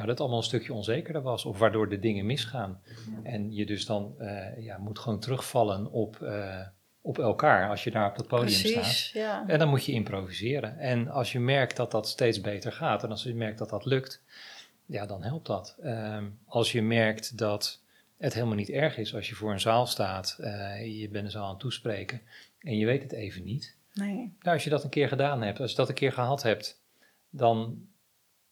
ja, 0.01 0.07
dat 0.07 0.21
allemaal 0.21 0.39
een 0.39 0.45
stukje 0.45 0.73
onzekerder 0.73 1.23
was. 1.23 1.45
Of 1.45 1.59
waardoor 1.59 1.89
de 1.89 1.99
dingen 1.99 2.27
misgaan. 2.27 2.81
Ja. 2.85 3.31
En 3.31 3.55
je 3.55 3.67
dus 3.67 3.87
dan 3.87 4.15
uh, 4.19 4.65
ja, 4.65 4.79
moet 4.79 4.99
gewoon 4.99 5.21
terugvallen 5.21 5.91
op, 5.91 6.19
uh, 6.23 6.61
op 7.01 7.19
elkaar 7.19 7.69
als 7.69 7.85
je 7.85 7.91
daar 7.91 8.09
op 8.09 8.17
dat 8.17 8.27
podium 8.27 8.61
Precies, 8.61 9.07
staat. 9.07 9.23
Ja. 9.23 9.45
En 9.47 9.59
dan 9.59 9.69
moet 9.69 9.85
je 9.85 9.93
improviseren. 9.93 10.79
En 10.79 11.09
als 11.09 11.33
je 11.33 11.41
merkt 11.41 11.77
dat 11.77 11.91
dat 11.91 12.09
steeds 12.09 12.41
beter 12.41 12.73
gaat 12.73 13.05
en 13.05 13.11
als 13.11 13.23
je 13.23 13.35
merkt 13.35 13.59
dat 13.59 13.71
dat 13.71 13.85
lukt, 13.85 14.23
ja, 14.87 15.07
dan 15.07 15.23
helpt 15.23 15.47
dat. 15.47 15.77
Uh, 15.83 16.19
als 16.47 16.73
je 16.73 16.83
merkt 16.83 17.39
dat 17.39 17.81
het 18.19 18.35
helemaal 18.35 18.57
niet 18.57 18.71
erg 18.71 18.97
is 18.97 19.15
als 19.15 19.29
je 19.29 19.35
voor 19.35 19.53
een 19.53 19.61
zaal 19.61 19.87
staat, 19.87 20.37
uh, 20.41 21.01
je 21.01 21.09
bent 21.09 21.25
een 21.25 21.31
zaal 21.31 21.45
aan 21.45 21.51
het 21.51 21.61
toespreken 21.61 22.21
en 22.59 22.77
je 22.77 22.87
weet 22.87 23.03
het 23.03 23.13
even 23.13 23.45
niet. 23.45 23.77
Nee. 23.93 24.15
Nou, 24.17 24.55
als 24.55 24.65
je 24.65 24.71
dat 24.71 24.85
een 24.85 24.91
keer 24.91 25.09
gedaan 25.09 25.43
hebt, 25.43 25.61
als 25.61 25.71
je 25.71 25.77
dat 25.77 25.89
een 25.89 25.95
keer 25.95 26.13
gehad 26.13 26.43
hebt, 26.43 26.81
dan, 27.31 27.87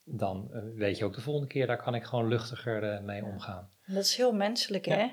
dan 0.04 0.50
uh, 0.52 0.60
weet 0.74 0.98
je 0.98 1.04
ook 1.04 1.14
de 1.14 1.20
volgende 1.20 1.48
keer, 1.48 1.66
daar 1.66 1.82
kan 1.82 1.94
ik 1.94 2.04
gewoon 2.04 2.28
luchtiger 2.28 2.94
uh, 2.94 3.00
mee 3.00 3.24
omgaan. 3.24 3.70
Dat 3.86 4.04
is 4.04 4.16
heel 4.16 4.32
menselijk, 4.32 4.84
hè? 4.84 5.06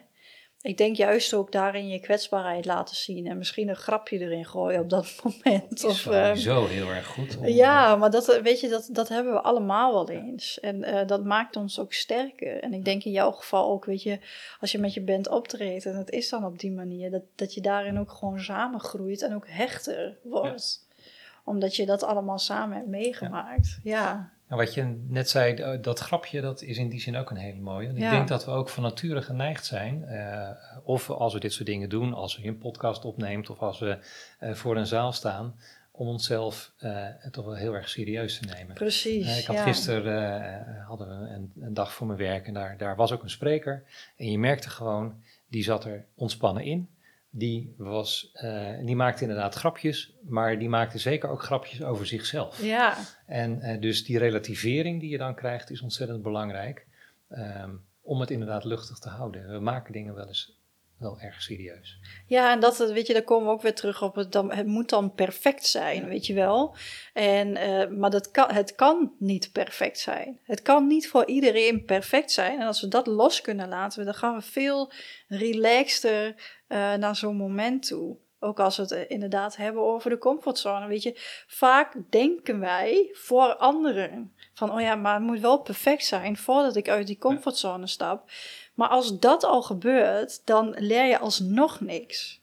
ik 0.61 0.77
denk 0.77 0.95
juist 0.95 1.33
ook 1.33 1.51
daarin 1.51 1.87
je 1.87 1.99
kwetsbaarheid 1.99 2.65
laten 2.65 2.95
zien 2.95 3.27
en 3.27 3.37
misschien 3.37 3.69
een 3.69 3.75
grapje 3.75 4.19
erin 4.19 4.45
gooien 4.45 4.81
op 4.81 4.89
dat 4.89 5.15
moment. 5.23 5.73
Is 5.73 5.83
of, 5.83 5.95
sowieso 5.95 6.65
heel 6.65 6.89
erg 6.89 7.07
goed. 7.07 7.37
Om, 7.37 7.47
ja, 7.47 7.95
maar 7.95 8.11
dat, 8.11 8.39
weet 8.41 8.59
je, 8.59 8.69
dat, 8.69 8.89
dat 8.91 9.09
hebben 9.09 9.33
we 9.33 9.41
allemaal 9.41 9.93
wel 9.93 10.09
eens. 10.09 10.59
En 10.59 10.75
uh, 10.75 11.07
dat 11.07 11.23
maakt 11.23 11.55
ons 11.55 11.79
ook 11.79 11.93
sterker. 11.93 12.59
En 12.59 12.73
ik 12.73 12.85
denk 12.85 13.03
in 13.03 13.11
jouw 13.11 13.31
geval 13.31 13.69
ook, 13.69 13.85
weet 13.85 14.03
je, 14.03 14.19
als 14.59 14.71
je 14.71 14.77
met 14.77 14.93
je 14.93 15.01
band 15.01 15.29
optreedt 15.29 15.85
en 15.85 15.95
het 15.95 16.09
is 16.09 16.29
dan 16.29 16.45
op 16.45 16.59
die 16.59 16.71
manier, 16.71 17.11
dat, 17.11 17.23
dat 17.35 17.53
je 17.53 17.61
daarin 17.61 17.99
ook 17.99 18.11
gewoon 18.11 18.39
samen 18.39 18.79
groeit 18.79 19.21
en 19.21 19.35
ook 19.35 19.47
hechter 19.47 20.17
wordt. 20.23 20.85
Ja. 20.87 21.03
Omdat 21.43 21.75
je 21.75 21.85
dat 21.85 22.03
allemaal 22.03 22.39
samen 22.39 22.77
hebt 22.77 22.89
meegemaakt. 22.89 23.79
ja. 23.83 24.01
ja. 24.01 24.39
Nou, 24.51 24.63
wat 24.63 24.73
je 24.73 24.95
net 25.07 25.29
zei, 25.29 25.79
dat 25.81 25.99
grapje, 25.99 26.41
dat 26.41 26.61
is 26.61 26.77
in 26.77 26.89
die 26.89 26.99
zin 26.99 27.15
ook 27.15 27.29
een 27.29 27.37
hele 27.37 27.59
mooie. 27.59 27.87
Ik 27.87 27.95
denk 27.95 28.27
dat 28.27 28.45
we 28.45 28.51
ook 28.51 28.69
van 28.69 28.83
nature 28.83 29.21
geneigd 29.21 29.65
zijn, 29.65 30.05
uh, 30.09 30.49
of 30.83 31.09
als 31.09 31.33
we 31.33 31.39
dit 31.39 31.53
soort 31.53 31.65
dingen 31.65 31.89
doen, 31.89 32.13
als 32.13 32.37
we 32.37 32.47
een 32.47 32.57
podcast 32.57 33.05
opneemt 33.05 33.49
of 33.49 33.59
als 33.59 33.79
we 33.79 33.97
uh, 34.39 34.53
voor 34.53 34.77
een 34.77 34.85
zaal 34.85 35.11
staan, 35.11 35.55
om 35.91 36.07
onszelf 36.07 36.71
uh, 36.79 37.05
toch 37.31 37.45
wel 37.45 37.55
heel 37.55 37.73
erg 37.73 37.89
serieus 37.89 38.39
te 38.39 38.45
nemen. 38.45 38.73
Precies. 38.73 39.39
ik 39.39 39.45
had 39.45 39.55
ja. 39.55 39.63
gisteren 39.63 40.83
hadden 40.87 41.07
we 41.07 41.27
een, 41.27 41.51
een, 41.59 41.73
dag 41.73 41.93
voor 41.93 42.07
mijn 42.07 42.19
werk 42.19 42.47
en 42.47 42.53
daar, 42.53 42.77
daar 42.77 42.95
was 42.95 43.11
ook 43.11 43.23
een 43.23 43.29
spreker. 43.29 43.83
En 44.15 44.31
je 44.31 44.39
merkte 44.39 44.69
gewoon, 44.69 45.23
die 45.47 45.63
zat 45.63 45.85
er 45.85 46.05
ontspannen 46.15 46.63
in 46.63 46.89
die, 47.33 47.73
was, 47.77 48.31
uh, 48.43 48.85
die 48.85 48.95
maakte 48.95 49.21
inderdaad 49.21 49.55
grapjes, 49.55 50.13
maar 50.23 50.59
die 50.59 50.69
maakte 50.69 50.97
zeker 50.97 51.29
ook 51.29 51.43
grapjes 51.43 51.83
over 51.83 52.07
zichzelf. 52.07 52.63
Ja. 52.63 52.97
En 53.25 53.59
uh, 53.61 53.81
dus 53.81 54.03
die 54.03 54.17
relativering 54.17 54.99
die 54.99 55.09
je 55.09 55.17
dan 55.17 55.35
krijgt 55.35 55.69
is 55.69 55.81
ontzettend 55.81 56.21
belangrijk 56.21 56.87
um, 57.29 57.85
om 58.01 58.19
het 58.19 58.31
inderdaad 58.31 58.63
luchtig 58.63 58.99
te 58.99 59.09
houden. 59.09 59.51
We 59.51 59.59
maken 59.59 59.93
dingen 59.93 60.15
wel 60.15 60.27
eens 60.27 60.60
wel 61.01 61.19
erg 61.19 61.41
serieus. 61.41 61.99
Ja, 62.25 62.51
en 62.51 62.59
dat, 62.59 62.77
weet 62.77 63.07
je, 63.07 63.13
daar 63.13 63.23
komen 63.23 63.47
we 63.47 63.53
ook 63.53 63.61
weer 63.61 63.75
terug 63.75 64.01
op. 64.01 64.15
Het, 64.15 64.31
dan, 64.31 64.51
het 64.51 64.65
moet 64.65 64.89
dan 64.89 65.13
perfect 65.13 65.65
zijn, 65.65 66.07
weet 66.07 66.25
je 66.25 66.33
wel. 66.33 66.75
En, 67.13 67.57
uh, 67.57 67.87
maar 67.87 68.09
dat 68.09 68.31
kan, 68.31 68.51
het 68.51 68.75
kan 68.75 69.13
niet 69.19 69.51
perfect 69.51 69.99
zijn. 69.99 70.39
Het 70.43 70.61
kan 70.61 70.87
niet 70.87 71.09
voor 71.09 71.25
iedereen 71.25 71.85
perfect 71.85 72.31
zijn. 72.31 72.59
En 72.59 72.67
als 72.67 72.81
we 72.81 72.87
dat 72.87 73.07
los 73.07 73.41
kunnen 73.41 73.69
laten, 73.69 74.05
dan 74.05 74.13
gaan 74.13 74.35
we 74.35 74.41
veel 74.41 74.91
relaxter 75.27 76.27
uh, 76.67 76.93
naar 76.93 77.15
zo'n 77.15 77.35
moment 77.35 77.87
toe. 77.87 78.17
Ook 78.43 78.59
als 78.59 78.75
we 78.77 78.81
het 78.81 78.91
eh, 78.91 79.01
inderdaad 79.07 79.55
hebben 79.55 79.83
over 79.83 80.09
de 80.09 80.17
comfortzone. 80.17 80.87
Weet 80.87 81.03
je, 81.03 81.43
vaak 81.47 81.93
denken 82.09 82.59
wij 82.59 83.09
voor 83.13 83.55
anderen 83.55 84.33
van, 84.53 84.71
oh 84.71 84.81
ja, 84.81 84.95
maar 84.95 85.13
het 85.13 85.23
moet 85.23 85.39
wel 85.39 85.61
perfect 85.61 86.05
zijn 86.05 86.37
voordat 86.37 86.75
ik 86.75 86.89
uit 86.89 87.07
die 87.07 87.17
comfortzone 87.17 87.87
stap. 87.87 88.29
Maar 88.73 88.89
als 88.89 89.19
dat 89.19 89.43
al 89.43 89.61
gebeurt, 89.61 90.45
dan 90.45 90.75
leer 90.77 91.05
je 91.05 91.19
alsnog 91.19 91.79
niks. 91.79 92.41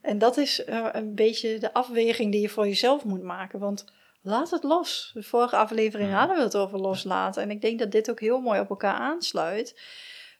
En 0.00 0.18
dat 0.18 0.36
is 0.36 0.64
uh, 0.66 0.88
een 0.92 1.14
beetje 1.14 1.58
de 1.58 1.72
afweging 1.72 2.32
die 2.32 2.40
je 2.40 2.48
voor 2.48 2.66
jezelf 2.66 3.04
moet 3.04 3.22
maken. 3.22 3.58
Want 3.58 3.84
laat 4.22 4.50
het 4.50 4.62
los. 4.62 5.10
De 5.14 5.22
vorige 5.22 5.56
aflevering 5.56 6.12
hadden 6.12 6.36
we 6.36 6.42
het 6.42 6.56
over 6.56 6.78
loslaten. 6.78 7.42
En 7.42 7.50
ik 7.50 7.60
denk 7.60 7.78
dat 7.78 7.90
dit 7.90 8.10
ook 8.10 8.20
heel 8.20 8.40
mooi 8.40 8.60
op 8.60 8.70
elkaar 8.70 8.94
aansluit. 8.94 9.80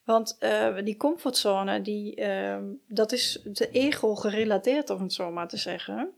Want 0.05 0.37
uh, 0.39 0.77
die 0.83 0.97
comfortzone, 0.97 1.81
die, 1.81 2.21
uh, 2.21 2.57
dat 2.87 3.11
is 3.11 3.39
de 3.43 3.69
ego 3.69 4.15
gerelateerd, 4.15 4.89
om 4.89 5.01
het 5.01 5.13
zo 5.13 5.31
maar 5.31 5.47
te 5.47 5.57
zeggen. 5.57 6.13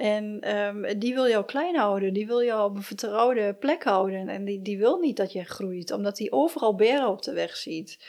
En 0.00 0.56
um, 0.56 0.98
die 0.98 1.14
wil 1.14 1.28
jou 1.28 1.44
klein 1.44 1.76
houden, 1.76 2.12
die 2.12 2.26
wil 2.26 2.42
jou 2.42 2.70
op 2.70 2.76
een 2.76 2.82
vertrouwde 2.82 3.54
plek 3.54 3.84
houden. 3.84 4.28
En 4.28 4.44
die, 4.44 4.62
die 4.62 4.78
wil 4.78 4.98
niet 4.98 5.16
dat 5.16 5.32
je 5.32 5.44
groeit, 5.44 5.90
omdat 5.90 6.16
die 6.16 6.32
overal 6.32 6.74
beren 6.74 7.08
op 7.08 7.22
de 7.22 7.32
weg 7.32 7.56
ziet. 7.56 8.04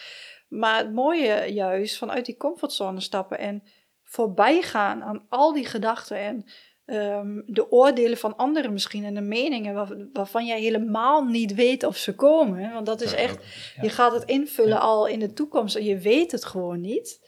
Maar 0.48 0.78
het 0.78 0.94
mooie 0.94 1.54
juist, 1.54 1.98
vanuit 1.98 2.26
die 2.26 2.38
comfortzone 2.38 3.02
stappen 3.02 3.40
en 3.40 3.64
voorbij 4.04 4.62
gaan 4.62 5.04
aan 5.04 5.26
al 5.30 5.54
die 5.54 5.66
gedachten 5.66 6.18
en 6.18 6.46
um, 6.86 7.44
de 7.46 7.72
oordelen 7.72 8.18
van 8.18 8.36
anderen 8.36 8.74
misschien 8.74 9.06
en 9.06 9.14
de 9.14 9.22
meningen 9.22 9.74
waar, 9.74 10.08
waarvan 10.14 10.46
jij 10.46 10.60
helemaal 10.60 11.24
niet 11.24 11.56
weet 11.56 11.84
of 11.84 11.98
ze 11.98 12.16
komen. 12.16 12.74
Want 12.74 12.86
dat 12.86 13.02
is 13.02 13.14
echt, 13.14 13.46
je 13.82 13.90
gaat 13.90 14.14
het 14.14 14.24
invullen 14.24 14.80
al 14.80 15.08
in 15.08 15.20
de 15.20 15.34
toekomst 15.34 15.76
en 15.76 15.84
je 15.84 15.98
weet 15.98 16.32
het 16.32 16.46
gewoon 16.46 16.82
niet. 16.82 17.20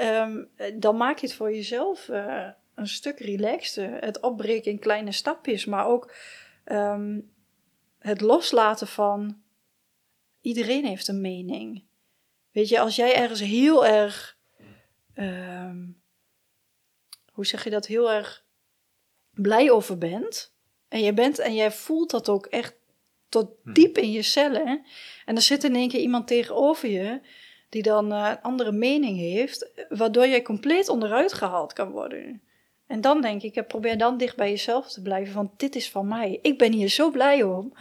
Um, 0.00 0.50
dan 0.74 0.96
maak 0.96 1.18
je 1.18 1.26
het 1.26 1.36
voor 1.36 1.54
jezelf 1.54 2.08
uh, 2.08 2.48
een 2.76 2.88
stuk 2.88 3.18
relaxter. 3.18 4.04
Het 4.04 4.20
opbreken 4.20 4.70
in 4.70 4.78
kleine 4.78 5.12
stapjes, 5.12 5.64
maar 5.64 5.86
ook 5.86 6.14
um, 6.64 7.32
het 7.98 8.20
loslaten 8.20 8.86
van 8.86 9.42
iedereen 10.40 10.84
heeft 10.84 11.08
een 11.08 11.20
mening. 11.20 11.84
Weet 12.50 12.68
je, 12.68 12.80
als 12.80 12.96
jij 12.96 13.14
ergens 13.14 13.40
heel 13.40 13.86
erg, 13.86 14.38
um, 15.14 16.02
hoe 17.32 17.46
zeg 17.46 17.64
je 17.64 17.70
dat, 17.70 17.86
heel 17.86 18.12
erg 18.12 18.44
blij 19.30 19.70
over 19.70 19.98
bent. 19.98 20.54
En 20.88 21.00
je 21.00 21.12
bent 21.12 21.38
en 21.38 21.54
jij 21.54 21.72
voelt 21.72 22.10
dat 22.10 22.28
ook 22.28 22.46
echt 22.46 22.74
tot 23.28 23.50
diep 23.62 23.98
in 23.98 24.10
je 24.10 24.22
cellen. 24.22 24.86
En 25.24 25.36
er 25.36 25.42
zit 25.42 25.64
in 25.64 25.74
één 25.74 25.88
keer 25.88 26.00
iemand 26.00 26.26
tegenover 26.26 26.88
je 26.88 27.20
die 27.68 27.82
dan 27.82 28.12
uh, 28.12 28.28
een 28.30 28.40
andere 28.40 28.72
mening 28.72 29.18
heeft, 29.18 29.70
waardoor 29.88 30.26
jij 30.26 30.42
compleet 30.42 30.88
onderuit 30.88 31.32
gehaald 31.32 31.72
kan 31.72 31.90
worden. 31.90 32.42
En 32.86 33.00
dan 33.00 33.20
denk 33.20 33.42
ik, 33.42 33.66
probeer 33.66 33.98
dan 33.98 34.16
dicht 34.16 34.36
bij 34.36 34.50
jezelf 34.50 34.92
te 34.92 35.02
blijven, 35.02 35.34
want 35.34 35.50
dit 35.56 35.76
is 35.76 35.90
van 35.90 36.08
mij. 36.08 36.38
Ik 36.42 36.58
ben 36.58 36.72
hier 36.72 36.88
zo 36.88 37.10
blij 37.10 37.42
om. 37.42 37.72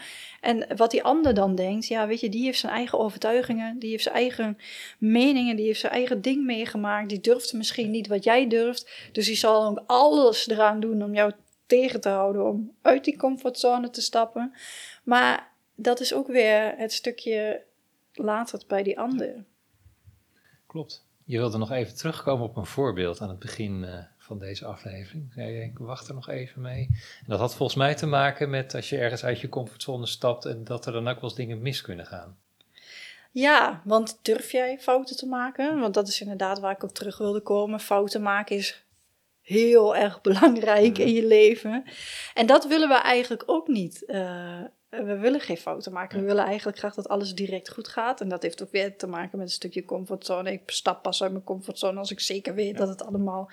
En 0.41 0.67
wat 0.75 0.91
die 0.91 1.03
ander 1.03 1.33
dan 1.33 1.55
denkt, 1.55 1.87
ja, 1.87 2.07
weet 2.07 2.19
je, 2.19 2.29
die 2.29 2.43
heeft 2.43 2.59
zijn 2.59 2.73
eigen 2.73 2.99
overtuigingen, 2.99 3.79
die 3.79 3.89
heeft 3.89 4.03
zijn 4.03 4.15
eigen 4.15 4.57
meningen, 4.97 5.55
die 5.55 5.65
heeft 5.65 5.79
zijn 5.79 5.91
eigen 5.91 6.21
ding 6.21 6.45
meegemaakt, 6.45 7.09
die 7.09 7.19
durft 7.19 7.53
misschien 7.53 7.91
niet 7.91 8.07
wat 8.07 8.23
jij 8.23 8.47
durft. 8.47 9.09
Dus 9.11 9.25
die 9.25 9.35
zal 9.35 9.65
ook 9.65 9.83
alles 9.85 10.47
eraan 10.47 10.79
doen 10.79 11.03
om 11.03 11.13
jou 11.13 11.31
tegen 11.65 12.01
te 12.01 12.09
houden 12.09 12.45
om 12.45 12.71
uit 12.81 13.03
die 13.03 13.17
comfortzone 13.17 13.89
te 13.89 14.01
stappen. 14.01 14.53
Maar 15.03 15.51
dat 15.75 15.99
is 15.99 16.13
ook 16.13 16.27
weer 16.27 16.73
het 16.77 16.93
stukje 16.93 17.63
laat 18.13 18.51
het 18.51 18.67
bij 18.67 18.83
die 18.83 18.99
ander. 18.99 19.43
Klopt. 20.67 21.05
Je 21.23 21.37
wilde 21.37 21.57
nog 21.57 21.71
even 21.71 21.95
terugkomen 21.95 22.45
op 22.45 22.57
een 22.57 22.65
voorbeeld 22.65 23.21
aan 23.21 23.29
het 23.29 23.39
begin 23.39 23.83
uh, 23.83 23.97
van 24.25 24.39
deze 24.39 24.65
aflevering. 24.65 25.31
Ja, 25.35 25.43
ik 25.43 25.77
wacht 25.77 26.07
er 26.07 26.13
nog 26.13 26.29
even 26.29 26.61
mee. 26.61 26.87
En 26.91 27.25
dat 27.27 27.39
had 27.39 27.55
volgens 27.55 27.77
mij 27.77 27.95
te 27.95 28.05
maken 28.05 28.49
met 28.49 28.75
als 28.75 28.89
je 28.89 28.97
ergens 28.97 29.23
uit 29.23 29.39
je 29.39 29.49
comfortzone 29.49 30.05
stapt 30.05 30.45
en 30.45 30.63
dat 30.63 30.85
er 30.85 30.93
dan 30.93 31.07
ook 31.07 31.15
wel 31.15 31.23
eens 31.23 31.35
dingen 31.35 31.61
mis 31.61 31.81
kunnen 31.81 32.05
gaan. 32.05 32.37
Ja, 33.31 33.81
want 33.83 34.19
durf 34.21 34.51
jij 34.51 34.79
fouten 34.79 35.17
te 35.17 35.25
maken? 35.25 35.79
Want 35.79 35.93
dat 35.93 36.07
is 36.07 36.21
inderdaad 36.21 36.59
waar 36.59 36.71
ik 36.71 36.83
op 36.83 36.93
terug 36.93 37.17
wilde 37.17 37.41
komen. 37.41 37.79
Fouten 37.79 38.21
maken 38.21 38.55
is 38.55 38.85
heel 39.41 39.95
erg 39.95 40.21
belangrijk 40.21 40.97
in 40.97 41.13
je 41.13 41.25
leven. 41.25 41.83
En 42.33 42.45
dat 42.45 42.67
willen 42.67 42.87
we 42.87 42.95
eigenlijk 42.95 43.43
ook 43.45 43.67
niet. 43.67 44.03
Uh, 44.07 44.61
we 44.89 45.17
willen 45.17 45.39
geen 45.39 45.57
fouten 45.57 45.91
maken. 45.91 46.19
We 46.19 46.25
willen 46.25 46.45
eigenlijk 46.45 46.77
graag 46.77 46.93
dat 46.93 47.07
alles 47.07 47.35
direct 47.35 47.69
goed 47.69 47.87
gaat. 47.87 48.21
En 48.21 48.29
dat 48.29 48.41
heeft 48.41 48.63
ook 48.63 48.71
weer 48.71 48.97
te 48.97 49.07
maken 49.07 49.37
met 49.37 49.47
een 49.47 49.53
stukje 49.53 49.85
comfortzone. 49.85 50.51
Ik 50.51 50.61
stap 50.65 51.01
pas 51.01 51.23
uit 51.23 51.31
mijn 51.31 51.43
comfortzone 51.43 51.99
als 51.99 52.11
ik 52.11 52.19
zeker 52.19 52.55
weet 52.55 52.77
dat 52.77 52.87
het 52.87 53.05
allemaal 53.05 53.51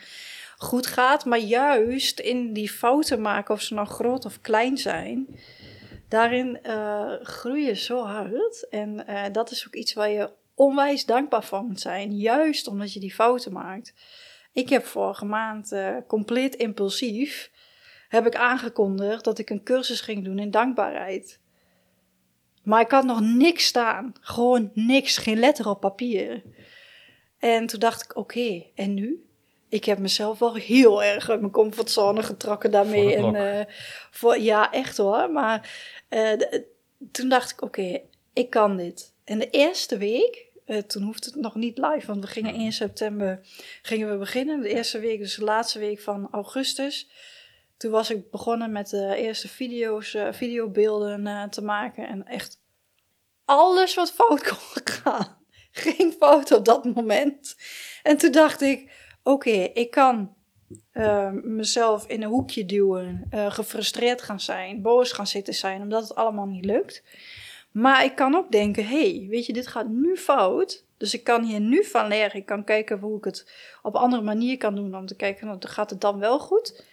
goed 0.62 0.87
gaat. 0.87 1.25
Maar 1.25 1.38
juist 1.38 2.20
in 2.20 2.53
die 2.53 2.70
fouten 2.70 3.20
maken, 3.20 3.55
of 3.55 3.62
ze 3.62 3.75
nou 3.75 3.87
groot 3.87 4.25
of 4.25 4.40
klein 4.40 4.79
zijn, 4.79 5.38
daarin 6.09 6.59
uh, 6.62 7.12
groei 7.22 7.64
je 7.64 7.75
zo 7.75 8.03
hard. 8.03 8.68
En 8.68 9.05
uh, 9.09 9.25
dat 9.33 9.51
is 9.51 9.66
ook 9.66 9.75
iets 9.75 9.92
waar 9.92 10.11
je 10.11 10.31
onwijs 10.55 11.05
dankbaar 11.05 11.44
voor 11.44 11.62
moet 11.62 11.81
zijn. 11.81 12.16
Juist 12.16 12.66
omdat 12.66 12.92
je 12.92 13.01
die 13.01 13.14
fouten 13.14 13.53
maakt. 13.53 13.94
Ik 14.53 14.68
heb 14.68 14.87
vorige 14.87 15.25
maand 15.25 15.72
uh, 15.72 15.96
compleet 16.07 16.55
impulsief 16.55 17.51
heb 18.09 18.27
ik 18.27 18.37
aangekondigd 18.37 19.25
dat 19.25 19.38
ik 19.38 19.51
een 19.51 19.62
cursus 19.62 20.01
ging 20.01 20.25
doen 20.25 20.38
in 20.38 20.51
dankbaarheid. 20.51 21.40
Maar 22.62 22.81
ik 22.81 22.90
had 22.90 23.05
nog 23.05 23.20
niks 23.20 23.64
staan. 23.64 24.12
Gewoon 24.20 24.70
niks. 24.75 25.16
Geen 25.16 25.38
letter 25.38 25.68
op 25.68 25.81
papier. 25.81 26.42
En 27.38 27.66
toen 27.66 27.81
dacht 27.81 28.05
ik, 28.05 28.16
oké, 28.16 28.64
en 28.75 28.94
nu? 28.94 29.32
Ik 29.72 29.85
heb 29.85 29.98
mezelf 29.98 30.38
wel 30.38 30.54
heel 30.54 31.02
erg 31.02 31.30
uit 31.30 31.40
mijn 31.40 31.52
comfortzone 31.52 32.22
getrokken 32.22 32.70
daarmee. 32.70 33.16
En, 33.16 33.35
uh, 33.35 33.74
voor, 34.11 34.38
ja, 34.38 34.72
echt 34.72 34.96
hoor. 34.96 35.30
Maar 35.30 35.70
uh, 36.11 36.38
de, 36.38 36.64
toen 37.12 37.28
dacht 37.28 37.50
ik, 37.50 37.62
oké, 37.62 37.80
okay, 37.80 38.02
ik 38.32 38.50
kan 38.50 38.76
dit. 38.76 39.14
En 39.24 39.38
de 39.38 39.50
eerste 39.50 39.98
week, 39.98 40.46
uh, 40.66 40.78
toen 40.78 41.02
hoefde 41.02 41.30
het 41.30 41.40
nog 41.40 41.54
niet 41.54 41.78
live, 41.78 42.06
want 42.06 42.20
we 42.20 42.26
gingen 42.26 42.54
1 42.54 42.72
september 42.72 43.40
gingen 43.82 44.11
we 44.11 44.16
beginnen. 44.16 44.61
De 44.61 44.68
eerste 44.68 44.98
week, 44.98 45.18
dus 45.18 45.35
de 45.35 45.44
laatste 45.44 45.78
week 45.78 46.00
van 46.00 46.28
augustus. 46.30 47.08
Toen 47.76 47.90
was 47.90 48.11
ik 48.11 48.30
begonnen 48.30 48.72
met 48.72 48.90
de 48.90 49.14
eerste 49.16 49.48
video's, 49.48 50.16
videobeelden 50.30 51.50
te 51.50 51.62
maken. 51.62 52.08
En 52.08 52.26
echt 52.26 52.61
alles 53.44 53.94
wat 53.94 54.12
fout 54.12 54.42
kon 54.48 54.82
gaan, 54.85 55.38
ging 55.70 56.14
fout 56.14 56.52
op 56.52 56.64
dat 56.64 56.85
moment. 56.85 57.56
En 58.02 58.16
toen 58.16 58.32
dacht 58.32 58.61
ik, 58.61 58.90
oké, 59.22 59.50
ik 59.50 59.90
kan 59.90 60.35
uh, 60.92 61.30
mezelf 61.30 62.06
in 62.06 62.22
een 62.22 62.28
hoekje 62.28 62.66
duwen, 62.66 63.28
uh, 63.35 63.50
gefrustreerd 63.50 64.22
gaan 64.22 64.40
zijn, 64.40 64.82
boos 64.82 65.12
gaan 65.12 65.26
zitten 65.26 65.54
zijn, 65.54 65.82
omdat 65.82 66.02
het 66.02 66.14
allemaal 66.14 66.46
niet 66.46 66.64
lukt. 66.64 67.02
Maar 67.72 68.04
ik 68.04 68.14
kan 68.14 68.35
ook 68.35 68.50
denken, 68.50 68.87
hey, 68.87 69.26
weet 69.30 69.46
je, 69.46 69.52
dit 69.52 69.66
gaat 69.66 69.88
nu 69.88 70.16
fout. 70.16 70.85
Dus 70.96 71.14
ik 71.14 71.24
kan 71.24 71.44
hier 71.44 71.61
nu 71.61 71.85
van 71.85 72.08
leren. 72.08 72.40
Ik 72.40 72.46
kan 72.46 72.64
kijken 72.64 72.98
hoe 72.98 73.16
ik 73.16 73.24
het 73.24 73.52
op 73.82 73.94
andere 73.94 74.22
manier 74.22 74.56
kan 74.56 74.74
doen 74.74 74.96
om 74.96 75.06
te 75.06 75.16
kijken, 75.16 75.46
nou, 75.46 75.58
gaat 75.61 75.90
het 75.90 76.00
dan 76.00 76.18
wel 76.18 76.38
goed? 76.38 76.85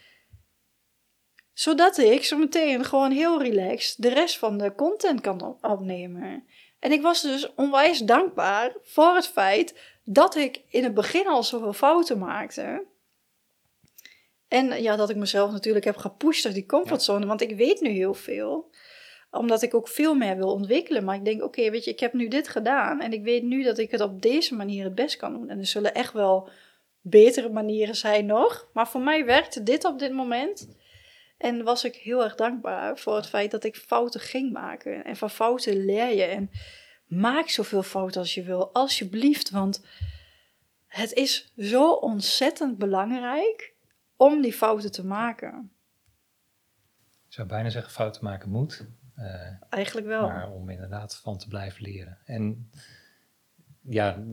Zodat 1.53 1.97
ik 1.97 2.25
zo 2.25 2.37
meteen 2.37 2.85
gewoon 2.85 3.11
heel 3.11 3.41
relaxed 3.41 4.01
de 4.01 4.09
rest 4.09 4.37
van 4.37 4.57
de 4.57 4.75
content 4.75 5.21
kan 5.21 5.57
opnemen. 5.61 6.43
En 6.79 6.91
ik 6.91 7.01
was 7.01 7.21
dus 7.21 7.53
onwijs 7.53 7.99
dankbaar 7.99 8.75
voor 8.83 9.15
het 9.15 9.27
feit 9.27 9.98
dat 10.03 10.35
ik 10.35 10.61
in 10.69 10.83
het 10.83 10.93
begin 10.93 11.27
al 11.27 11.43
zoveel 11.43 11.73
fouten 11.73 12.17
maakte. 12.17 12.85
En 14.47 14.81
ja, 14.81 14.95
dat 14.95 15.09
ik 15.09 15.15
mezelf 15.15 15.51
natuurlijk 15.51 15.85
heb 15.85 15.97
gepusht 15.97 16.45
uit 16.45 16.53
die 16.53 16.65
comfortzone, 16.65 17.25
want 17.25 17.41
ik 17.41 17.55
weet 17.55 17.81
nu 17.81 17.89
heel 17.89 18.13
veel. 18.13 18.69
Omdat 19.31 19.61
ik 19.61 19.73
ook 19.73 19.87
veel 19.87 20.15
meer 20.15 20.37
wil 20.37 20.53
ontwikkelen. 20.53 21.03
Maar 21.03 21.15
ik 21.15 21.25
denk, 21.25 21.43
oké, 21.43 21.69
weet 21.69 21.83
je, 21.83 21.91
ik 21.91 21.99
heb 21.99 22.13
nu 22.13 22.27
dit 22.27 22.47
gedaan 22.47 23.01
en 23.01 23.13
ik 23.13 23.23
weet 23.23 23.43
nu 23.43 23.63
dat 23.63 23.77
ik 23.77 23.91
het 23.91 24.01
op 24.01 24.21
deze 24.21 24.55
manier 24.55 24.83
het 24.83 24.95
best 24.95 25.17
kan 25.17 25.33
doen. 25.33 25.49
En 25.49 25.59
er 25.59 25.65
zullen 25.65 25.93
echt 25.93 26.13
wel 26.13 26.49
betere 27.01 27.49
manieren 27.49 27.95
zijn 27.95 28.25
nog. 28.25 28.69
Maar 28.73 28.87
voor 28.87 29.01
mij 29.01 29.25
werkte 29.25 29.63
dit 29.63 29.85
op 29.85 29.99
dit 29.99 30.11
moment. 30.11 30.77
En 31.37 31.63
was 31.63 31.83
ik 31.83 31.95
heel 31.95 32.23
erg 32.23 32.35
dankbaar 32.35 32.97
voor 32.97 33.15
het 33.15 33.27
feit 33.27 33.51
dat 33.51 33.63
ik 33.63 33.75
fouten 33.75 34.19
ging 34.19 34.51
maken. 34.51 35.03
En 35.03 35.15
van 35.15 35.29
fouten 35.29 35.85
leer 35.85 36.15
je. 36.15 36.23
En 36.23 36.51
maak 37.09 37.49
zoveel 37.49 37.83
fouten 37.83 38.21
als 38.21 38.33
je 38.33 38.43
wil, 38.43 38.73
alsjeblieft. 38.73 39.49
Want 39.49 39.85
het 40.85 41.13
is 41.13 41.53
zo 41.57 41.91
ontzettend 41.91 42.77
belangrijk 42.77 43.73
om 44.15 44.41
die 44.41 44.53
fouten 44.53 44.91
te 44.91 45.05
maken. 45.05 45.71
Ik 47.27 47.33
zou 47.35 47.47
bijna 47.47 47.69
zeggen, 47.69 47.91
fouten 47.91 48.23
maken 48.23 48.49
moet. 48.49 48.85
Uh, 49.17 49.25
Eigenlijk 49.69 50.07
wel. 50.07 50.27
Maar 50.27 50.51
om 50.51 50.69
inderdaad 50.69 51.15
van 51.15 51.37
te 51.37 51.47
blijven 51.47 51.83
leren. 51.83 52.17
En 52.25 52.69
ja, 53.81 54.23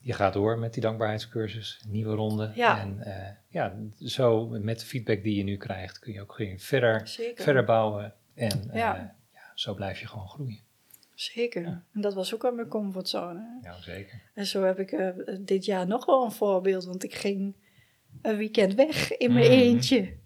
je 0.00 0.12
gaat 0.12 0.32
door 0.32 0.58
met 0.58 0.72
die 0.72 0.82
dankbaarheidscursus, 0.82 1.84
nieuwe 1.88 2.14
ronde. 2.14 2.52
Ja. 2.54 2.80
En 2.80 3.02
uh, 3.06 3.28
ja, 3.48 3.76
zo 3.98 4.48
met 4.48 4.80
de 4.80 4.86
feedback 4.86 5.22
die 5.22 5.36
je 5.36 5.42
nu 5.42 5.56
krijgt, 5.56 5.98
kun 5.98 6.12
je 6.12 6.20
ook 6.20 6.42
verder, 6.56 7.08
verder 7.34 7.64
bouwen. 7.64 8.14
En 8.34 8.64
uh, 8.66 8.74
ja. 8.74 9.14
ja. 9.32 9.52
zo 9.54 9.74
blijf 9.74 10.00
je 10.00 10.06
gewoon 10.06 10.28
groeien. 10.28 10.68
Zeker. 11.20 11.62
Ja. 11.62 11.84
En 11.94 12.00
dat 12.00 12.14
was 12.14 12.34
ook 12.34 12.44
al 12.44 12.52
mijn 12.52 12.68
comfortzone. 12.68 13.58
Ja, 13.62 13.80
zeker. 13.80 14.22
En 14.34 14.46
zo 14.46 14.62
heb 14.62 14.78
ik 14.78 14.92
uh, 14.92 15.08
dit 15.40 15.64
jaar 15.64 15.86
nog 15.86 16.06
wel 16.06 16.24
een 16.24 16.32
voorbeeld, 16.32 16.84
want 16.84 17.04
ik 17.04 17.14
ging 17.14 17.54
een 18.22 18.36
weekend 18.36 18.74
weg 18.74 19.16
in 19.16 19.32
mijn 19.32 19.50
mm. 19.50 19.58
eentje. 19.58 20.18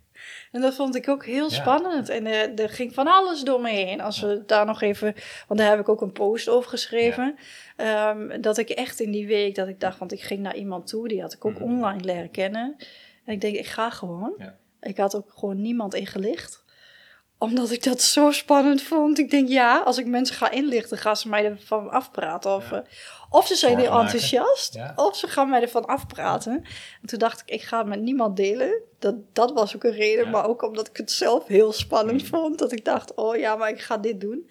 En 0.52 0.60
dat 0.60 0.74
vond 0.74 0.94
ik 0.94 1.08
ook 1.08 1.26
heel 1.26 1.50
spannend. 1.50 2.08
En 2.08 2.26
uh, 2.26 2.58
er 2.58 2.68
ging 2.68 2.94
van 2.94 3.06
alles 3.06 3.42
door 3.42 3.60
me 3.60 3.70
heen. 3.70 4.00
Als 4.00 4.20
we 4.20 4.42
daar 4.46 4.66
nog 4.66 4.82
even, 4.82 5.14
want 5.48 5.60
daar 5.60 5.70
heb 5.70 5.80
ik 5.80 5.88
ook 5.88 6.00
een 6.00 6.12
post 6.12 6.48
over 6.48 6.70
geschreven. 6.70 7.38
Ja. 7.76 8.10
Um, 8.10 8.40
dat 8.40 8.58
ik 8.58 8.68
echt 8.68 9.00
in 9.00 9.10
die 9.10 9.26
week, 9.26 9.54
dat 9.54 9.68
ik 9.68 9.80
dacht, 9.80 9.98
want 9.98 10.12
ik 10.12 10.22
ging 10.22 10.40
naar 10.40 10.56
iemand 10.56 10.86
toe, 10.86 11.08
die 11.08 11.20
had 11.20 11.32
ik 11.32 11.44
ook 11.44 11.58
mm. 11.58 11.64
online 11.64 12.04
leren 12.04 12.30
kennen. 12.30 12.76
En 13.24 13.32
ik 13.32 13.40
denk, 13.40 13.56
ik 13.56 13.66
ga 13.66 13.90
gewoon. 13.90 14.42
Ik 14.80 14.96
had 14.96 15.16
ook 15.16 15.32
gewoon 15.34 15.60
niemand 15.60 15.94
ingelicht 15.94 16.63
omdat 17.44 17.70
ik 17.70 17.82
dat 17.82 18.02
zo 18.02 18.30
spannend 18.30 18.82
vond. 18.82 19.18
Ik 19.18 19.30
denk, 19.30 19.48
ja, 19.48 19.78
als 19.78 19.98
ik 19.98 20.06
mensen 20.06 20.36
ga 20.36 20.50
inlichten, 20.50 20.98
gaan 20.98 21.16
ze 21.16 21.28
mij 21.28 21.44
ervan 21.44 21.90
afpraten. 21.90 22.54
Of, 22.54 22.70
ja. 22.70 22.76
uh, 22.76 22.82
of 23.30 23.46
ze 23.46 23.54
zijn 23.54 23.78
heel 23.78 24.00
enthousiast, 24.00 24.74
ja. 24.74 24.92
of 24.96 25.16
ze 25.16 25.26
gaan 25.26 25.50
mij 25.50 25.62
ervan 25.62 25.86
afpraten. 25.86 26.52
En 27.02 27.08
toen 27.08 27.18
dacht 27.18 27.40
ik, 27.40 27.50
ik 27.50 27.62
ga 27.62 27.78
het 27.78 27.86
met 27.86 28.00
niemand 28.00 28.36
delen. 28.36 28.82
Dat, 28.98 29.14
dat 29.32 29.52
was 29.52 29.74
ook 29.74 29.84
een 29.84 29.92
reden, 29.92 30.24
ja. 30.24 30.30
maar 30.30 30.48
ook 30.48 30.62
omdat 30.62 30.88
ik 30.88 30.96
het 30.96 31.10
zelf 31.10 31.46
heel 31.46 31.72
spannend 31.72 32.22
mm. 32.22 32.28
vond. 32.28 32.58
Dat 32.58 32.72
ik 32.72 32.84
dacht, 32.84 33.14
oh 33.14 33.36
ja, 33.36 33.56
maar 33.56 33.70
ik 33.70 33.80
ga 33.80 33.96
dit 33.96 34.20
doen. 34.20 34.50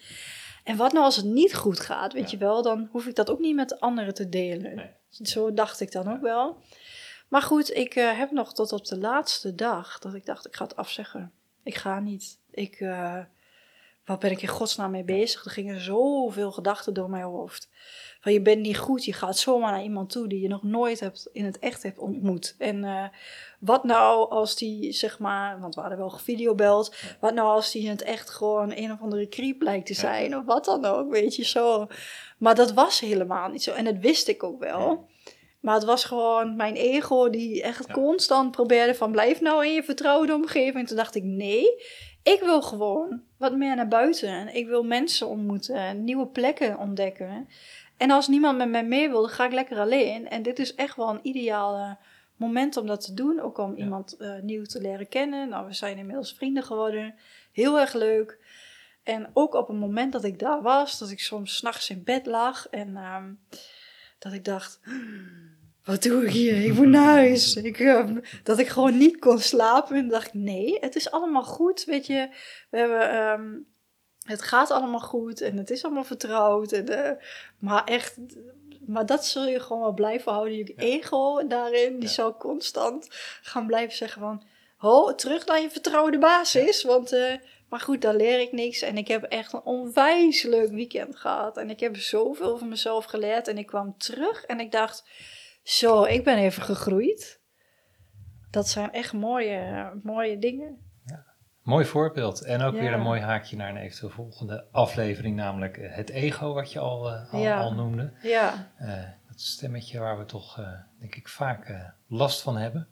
En 0.64 0.78
wat 0.78 0.92
nou 0.94 1.06
als 1.06 1.16
het 1.16 1.26
niet 1.26 1.56
goed 1.56 1.80
gaat, 1.80 2.14
weet 2.14 2.32
je 2.32 2.38
wel, 2.38 2.62
dan 2.62 2.88
hoef 2.92 3.06
ik 3.06 3.16
dat 3.16 3.30
ook 3.30 3.40
niet 3.40 3.56
met 3.56 3.80
anderen 3.80 4.14
te 4.14 4.30
delen. 4.30 4.76
Nee. 4.76 4.90
Zo 5.10 5.54
dacht 5.54 5.80
ik 5.80 5.92
dan 5.92 6.14
ook 6.14 6.22
wel. 6.22 6.58
Maar 7.28 7.42
goed, 7.42 7.76
ik 7.76 7.96
uh, 7.96 8.18
heb 8.18 8.32
nog 8.32 8.54
tot 8.54 8.72
op 8.72 8.86
de 8.86 8.98
laatste 8.98 9.56
dag 9.56 10.00
dat 10.00 10.14
ik 10.14 10.26
dacht, 10.26 10.46
ik 10.46 10.56
ga 10.56 10.64
het 10.64 10.76
afzeggen. 10.76 11.32
Ik 11.64 11.76
ga 11.76 12.00
niet. 12.00 12.40
Ik, 12.52 12.80
uh, 12.80 13.20
wat 14.06 14.20
ben 14.20 14.32
ik 14.32 14.42
in 14.42 14.48
godsnaam 14.48 14.92
mee 14.92 15.04
bezig? 15.04 15.46
Er 15.46 15.52
gingen 15.52 15.82
zoveel 15.82 16.52
gedachten 16.52 16.94
door 16.94 17.10
mijn 17.10 17.24
hoofd. 17.24 17.70
Van 18.20 18.34
je 18.34 18.42
bent 18.42 18.62
niet 18.62 18.78
goed, 18.78 19.06
je 19.06 19.14
gaat 19.14 19.38
zomaar 19.38 19.72
naar 19.72 19.84
iemand 19.84 20.10
toe 20.10 20.28
die 20.28 20.42
je 20.42 20.48
nog 20.48 20.64
nooit 20.64 21.00
hebt, 21.00 21.30
in 21.32 21.46
het 21.46 21.60
echt 21.60 21.84
hebt 21.84 21.98
ontmoet. 22.00 22.56
En 22.58 22.84
uh, 22.84 23.06
wat 23.60 23.84
nou 23.84 24.30
als 24.30 24.56
die, 24.56 24.92
zeg 24.92 25.20
maar, 25.20 25.60
want 25.60 25.76
we 25.76 25.82
hadden 25.82 26.00
wel 26.00 26.10
gevideobeld. 26.10 26.96
Wat 27.20 27.34
nou 27.34 27.48
als 27.48 27.72
die 27.72 27.84
in 27.84 27.90
het 27.90 28.02
echt 28.02 28.30
gewoon 28.30 28.72
een 28.76 28.92
of 28.92 29.02
andere 29.02 29.28
creep 29.28 29.62
lijkt 29.62 29.86
te 29.86 29.94
zijn, 29.94 30.38
of 30.38 30.46
wat 30.46 30.66
dan 30.66 30.86
ook, 30.86 31.12
weet 31.12 31.36
je 31.36 31.44
zo. 31.44 31.88
Maar 32.38 32.56
dat 32.56 32.74
was 32.74 33.00
helemaal 33.00 33.50
niet 33.50 33.64
zo. 33.64 33.72
En 33.72 33.86
dat 33.86 33.98
wist 33.98 34.28
ik 34.28 34.44
ook 34.44 34.60
wel. 34.60 35.08
Maar 35.64 35.76
het 35.76 35.84
was 35.84 36.06
gewoon 36.06 36.56
mijn 36.56 36.76
ego 36.76 37.30
die 37.30 37.62
echt 37.62 37.88
ja. 37.88 37.94
constant 37.94 38.52
probeerde 38.52 38.96
van 38.96 39.12
blijf 39.12 39.42
nou 39.42 39.66
in 39.66 39.74
je 39.74 39.84
vertrouwde 39.84 40.34
omgeving. 40.34 40.76
En 40.76 40.86
toen 40.86 40.98
dacht 40.98 41.16
ik 41.16 41.24
nee, 41.24 41.84
ik 42.24 42.40
wil 42.40 42.62
gewoon 42.62 43.22
wat 43.38 43.56
meer 43.56 43.76
naar 43.76 43.88
buiten. 43.88 44.56
Ik 44.56 44.68
wil 44.68 44.84
mensen 44.84 45.28
ontmoeten, 45.28 46.04
nieuwe 46.04 46.28
plekken 46.28 46.78
ontdekken. 46.78 47.48
En 47.98 48.12
als 48.12 48.28
niemand 48.28 48.58
met 48.58 48.70
mij 48.70 48.86
mee 48.86 49.10
wil, 49.10 49.22
dan 49.22 49.30
ga 49.30 49.46
ik 49.46 49.52
lekker 49.52 49.78
alleen. 49.78 50.30
En 50.30 50.44
dit 50.44 50.60
is 50.60 50.76
echt 50.76 50.96
wel 50.96 51.10
een 51.10 51.28
ideaal 51.28 51.98
moment 52.36 52.78
om 52.78 52.88
dat 52.88 53.06
te 53.06 53.14
doen. 53.14 53.40
Ook 53.40 53.58
om 53.58 53.78
ja. 53.78 53.84
iemand 53.84 54.16
uh, 54.20 54.34
nieuw 54.42 54.64
te 54.64 54.82
leren 54.82 55.08
kennen. 55.08 55.50
Nou, 55.50 55.68
we 55.68 55.74
zijn 55.74 55.98
inmiddels 55.98 56.34
vrienden 56.34 56.64
geworden. 56.64 57.16
Heel 57.52 57.80
erg 57.80 57.94
leuk. 57.94 58.40
En 59.04 59.30
ook 59.34 59.54
op 59.54 59.68
het 59.68 59.78
moment 59.78 60.12
dat 60.12 60.24
ik 60.24 60.40
daar 60.40 60.62
was, 60.62 61.00
dat 61.00 61.10
ik 61.10 61.20
soms 61.20 61.56
s'nachts 61.56 61.90
in 61.90 62.04
bed 62.04 62.26
lag 62.26 62.68
en 62.70 62.90
uh, 62.90 63.18
dat 64.24 64.34
ik 64.34 64.46
dacht 64.46 64.80
wat 65.84 66.04
doe 66.04 66.26
ik 66.26 66.32
hier? 66.32 66.64
Ik 66.64 66.74
moet 66.74 66.88
naar 66.88 67.14
huis. 67.14 67.56
Ik, 67.56 67.80
uh, 67.80 68.10
dat 68.44 68.60
ik 68.60 68.68
gewoon 68.68 68.98
niet 68.98 69.20
kon 69.20 69.40
slapen. 69.40 69.96
En 69.96 70.08
dacht 70.08 70.28
ik, 70.28 70.34
nee, 70.34 70.78
het 70.80 70.96
is 70.96 71.12
allemaal 71.12 71.44
goed. 71.44 71.84
Weet 71.84 72.08
je, 72.08 72.30
we 72.70 72.78
hebben, 72.78 73.16
um, 73.16 73.68
het 74.26 74.42
gaat 74.42 74.72
allemaal 74.72 75.00
goed 75.00 75.42
en 75.42 75.58
het 75.58 75.70
is 75.70 75.84
allemaal 75.84 76.04
vertrouwd. 76.04 76.72
En, 76.72 76.92
uh, 76.92 77.12
maar 77.60 77.84
echt, 77.84 78.18
maar 78.86 79.06
dat 79.06 79.26
zul 79.26 79.48
je 79.48 79.60
gewoon 79.60 79.82
wel 79.82 79.94
blijven 79.94 80.32
houden. 80.32 80.56
Je 80.58 80.74
ja. 80.76 80.84
ego 80.84 81.48
daarin, 81.48 81.94
die 81.94 82.10
ja. 82.10 82.14
zal 82.14 82.38
constant 82.38 83.08
gaan 83.42 83.68
blijven 83.68 83.96
zeggen 83.96 84.22
van... 84.22 84.44
Ho, 84.78 85.16
terug 85.16 85.46
naar 85.46 85.62
je 85.62 85.70
vertrouwde 85.70 86.18
basis. 86.18 86.84
Want, 86.84 87.14
uh, 87.14 87.34
maar 87.74 87.82
goed, 87.82 88.02
daar 88.02 88.16
leer 88.16 88.40
ik 88.40 88.52
niks. 88.52 88.82
En 88.82 88.98
ik 88.98 89.08
heb 89.08 89.24
echt 89.24 89.54
een 89.54 89.64
onwijs 89.64 90.44
leuk 90.44 90.72
weekend 90.72 91.16
gehad. 91.16 91.58
En 91.58 91.70
ik 91.70 91.80
heb 91.80 91.98
zoveel 91.98 92.58
van 92.58 92.70
mezelf 92.70 93.06
geleerd. 93.06 93.48
En 93.48 93.58
ik 93.58 93.66
kwam 93.66 93.98
terug 93.98 94.44
en 94.44 94.60
ik 94.60 94.72
dacht 94.72 95.10
zo, 95.64 96.04
ik 96.04 96.24
ben 96.24 96.38
even 96.38 96.64
gegroeid. 96.64 97.42
Dat 98.52 98.68
zijn 98.68 98.92
echt 98.92 99.14
mooie, 99.14 99.92
mooie 100.04 100.38
dingen. 100.38 100.78
Ja, 101.06 101.26
mooi 101.62 101.86
voorbeeld. 101.86 102.42
En 102.42 102.62
ook 102.62 102.74
ja. 102.74 102.80
weer 102.80 102.94
een 102.94 103.02
mooi 103.02 103.22
haakje 103.22 103.56
naar 103.56 103.70
een 103.70 103.78
eventueel 103.78 104.12
volgende 104.12 104.68
aflevering, 104.72 105.36
namelijk 105.36 105.78
eh, 105.78 105.96
het 105.96 106.10
ego, 106.10 106.54
wat 106.54 106.72
je 106.72 106.80
al, 106.80 107.12
uh, 107.12 107.34
al, 107.34 107.40
ja. 107.40 107.60
al, 107.60 107.74
noemde. 107.74 108.14
Ja. 108.22 108.72
Uh, 108.82 109.04
dat 109.28 109.42
stemmetje 109.42 110.00
waar 110.00 110.18
we 110.18 110.26
toch, 110.26 110.60
uh, 110.60 110.68
denk 111.00 111.16
ik, 111.16 111.28
vaak 111.28 111.94
last 112.08 112.42
van 112.42 112.58
hebben. 112.58 112.88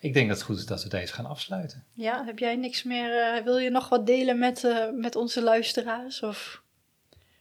Ik 0.00 0.14
denk 0.14 0.28
dat 0.28 0.36
het 0.36 0.46
goed 0.46 0.56
is 0.56 0.66
dat 0.66 0.82
we 0.82 0.88
deze 0.88 1.12
gaan 1.12 1.26
afsluiten. 1.26 1.84
Ja, 1.92 2.24
heb 2.24 2.38
jij 2.38 2.56
niks 2.56 2.82
meer? 2.82 3.40
wil 3.44 3.58
je 3.58 3.70
nog 3.70 3.88
wat 3.88 4.06
delen 4.06 4.38
met, 4.38 4.88
met 4.94 5.16
onze 5.16 5.42
luisteraars? 5.42 6.22
Of? 6.22 6.62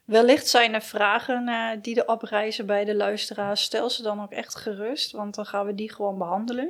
Wellicht 0.05 0.47
zijn 0.47 0.73
er 0.73 0.81
vragen 0.81 1.47
uh, 1.47 1.69
die 1.81 1.95
er 1.95 2.07
oprijzen 2.07 2.65
bij 2.65 2.85
de 2.85 2.95
luisteraars. 2.95 3.63
Stel 3.63 3.89
ze 3.89 4.01
dan 4.01 4.21
ook 4.21 4.31
echt 4.31 4.55
gerust, 4.55 5.11
want 5.11 5.35
dan 5.35 5.45
gaan 5.45 5.65
we 5.65 5.75
die 5.75 5.93
gewoon 5.93 6.17
behandelen. 6.17 6.69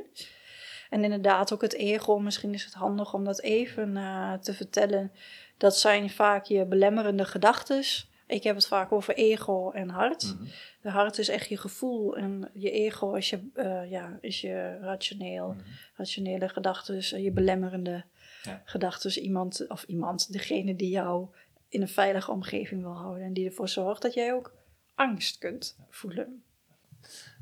En 0.90 1.04
inderdaad, 1.04 1.54
ook 1.54 1.62
het 1.62 1.74
ego. 1.74 2.20
Misschien 2.20 2.54
is 2.54 2.66
het 2.66 2.74
handig 2.74 3.14
om 3.14 3.24
dat 3.24 3.42
even 3.42 3.94
te 4.42 4.54
vertellen. 4.54 5.12
Dat 5.58 5.78
zijn 5.78 6.10
vaak 6.10 6.46
je 6.46 6.66
belemmerende 6.66 7.26
gedachten. 7.26 7.84
Ik 8.28 8.44
heb 8.44 8.56
het 8.56 8.68
vaak 8.68 8.92
over 8.92 9.16
ego 9.16 9.72
en 9.72 9.90
hart. 9.90 10.24
Mm 10.24 10.38
-hmm. 10.38 10.48
De 10.82 10.90
hart 10.90 11.18
is 11.18 11.30
echt 11.30 11.50
je 11.50 11.58
gevoel 11.58 12.18
en 12.18 12.50
je 12.54 12.72
ego 12.72 13.14
is 13.14 13.30
je, 13.30 13.50
uh, 13.56 13.92
ja, 13.92 14.18
is 14.22 14.42
je 14.42 14.78
rationeel, 14.82 15.48
mm 15.48 15.58
-hmm. 15.58 15.66
rationele 15.96 16.50
gedachten, 16.50 17.22
je 17.22 17.32
belemmerende 17.32 18.04
ja. 18.44 18.62
gedachten. 18.66 19.22
Iemand 19.22 19.66
of 19.68 19.84
iemand, 19.84 20.32
degene 20.32 20.76
die 20.76 20.90
jou 20.90 21.28
in 21.70 21.82
een 21.82 21.88
veilige 21.88 22.32
omgeving 22.32 22.82
wil 22.82 22.96
houden. 22.96 23.24
En 23.24 23.34
die 23.34 23.46
ervoor 23.46 23.70
zorgt 23.70 24.02
dat 24.02 24.14
jij 24.14 24.34
ook 24.34 24.54
angst 24.96 25.38
kunt 25.38 25.78
voelen. 25.90 26.44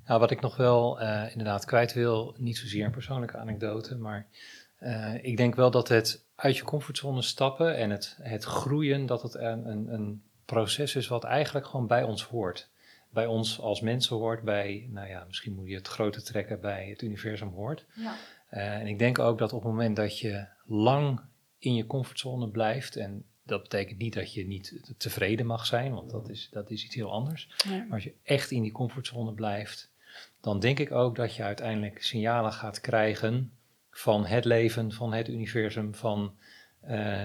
Nou, 0.05 0.19
wat 0.19 0.31
ik 0.31 0.41
nog 0.41 0.57
wel 0.57 1.01
uh, 1.01 1.31
inderdaad 1.31 1.65
kwijt 1.65 1.93
wil, 1.93 2.35
niet 2.37 2.57
zozeer 2.57 2.85
een 2.85 2.91
persoonlijke 2.91 3.37
anekdote, 3.37 3.97
maar 3.97 4.27
uh, 4.79 5.23
ik 5.23 5.37
denk 5.37 5.55
wel 5.55 5.71
dat 5.71 5.87
het 5.87 6.25
uit 6.35 6.57
je 6.57 6.63
comfortzone 6.63 7.21
stappen 7.21 7.75
en 7.75 7.89
het, 7.89 8.17
het 8.21 8.43
groeien, 8.43 9.05
dat 9.05 9.21
het 9.21 9.33
een, 9.33 9.69
een, 9.69 9.93
een 9.93 10.23
proces 10.45 10.95
is 10.95 11.07
wat 11.07 11.23
eigenlijk 11.23 11.65
gewoon 11.65 11.87
bij 11.87 12.03
ons 12.03 12.23
hoort. 12.23 12.71
bij 13.09 13.25
ons 13.25 13.59
als 13.59 13.81
mensen 13.81 14.15
hoort, 14.15 14.43
bij, 14.43 14.87
nou 14.91 15.07
ja, 15.07 15.23
misschien 15.27 15.53
moet 15.53 15.67
je 15.67 15.75
het 15.75 15.87
groter 15.87 16.23
trekken, 16.23 16.61
bij 16.61 16.89
het 16.89 17.01
universum 17.01 17.49
hoort. 17.49 17.85
Ja. 17.95 18.15
Eh, 18.49 18.73
en 18.73 18.87
ik 18.87 18.99
denk 18.99 19.19
ook 19.19 19.37
dat 19.37 19.53
op 19.53 19.63
het 19.63 19.71
moment 19.71 19.95
dat 19.95 20.19
je 20.19 20.47
lang 20.65 21.21
in 21.57 21.75
je 21.75 21.85
comfortzone 21.85 22.47
blijft, 22.47 22.95
en 22.95 23.25
dat 23.43 23.61
betekent 23.61 23.99
niet 23.99 24.13
dat 24.13 24.33
je 24.33 24.47
niet 24.47 24.93
tevreden 24.97 25.45
mag 25.45 25.65
zijn, 25.65 25.93
want 25.93 26.09
dat 26.09 26.29
is, 26.29 26.49
dat 26.51 26.69
is 26.69 26.85
iets 26.85 26.95
heel 26.95 27.11
anders. 27.11 27.49
Ja. 27.65 27.77
Maar 27.77 27.93
als 27.93 28.03
je 28.03 28.13
echt 28.23 28.51
in 28.51 28.61
die 28.61 28.71
comfortzone 28.71 29.33
blijft, 29.33 29.91
dan 30.41 30.59
denk 30.59 30.79
ik 30.79 30.91
ook 30.91 31.15
dat 31.15 31.35
je 31.35 31.43
uiteindelijk 31.43 32.03
signalen 32.03 32.53
gaat 32.53 32.81
krijgen 32.81 33.51
van 33.91 34.25
het 34.25 34.45
leven, 34.45 34.91
van 34.91 35.13
het 35.13 35.27
universum, 35.27 35.95
van 35.95 36.33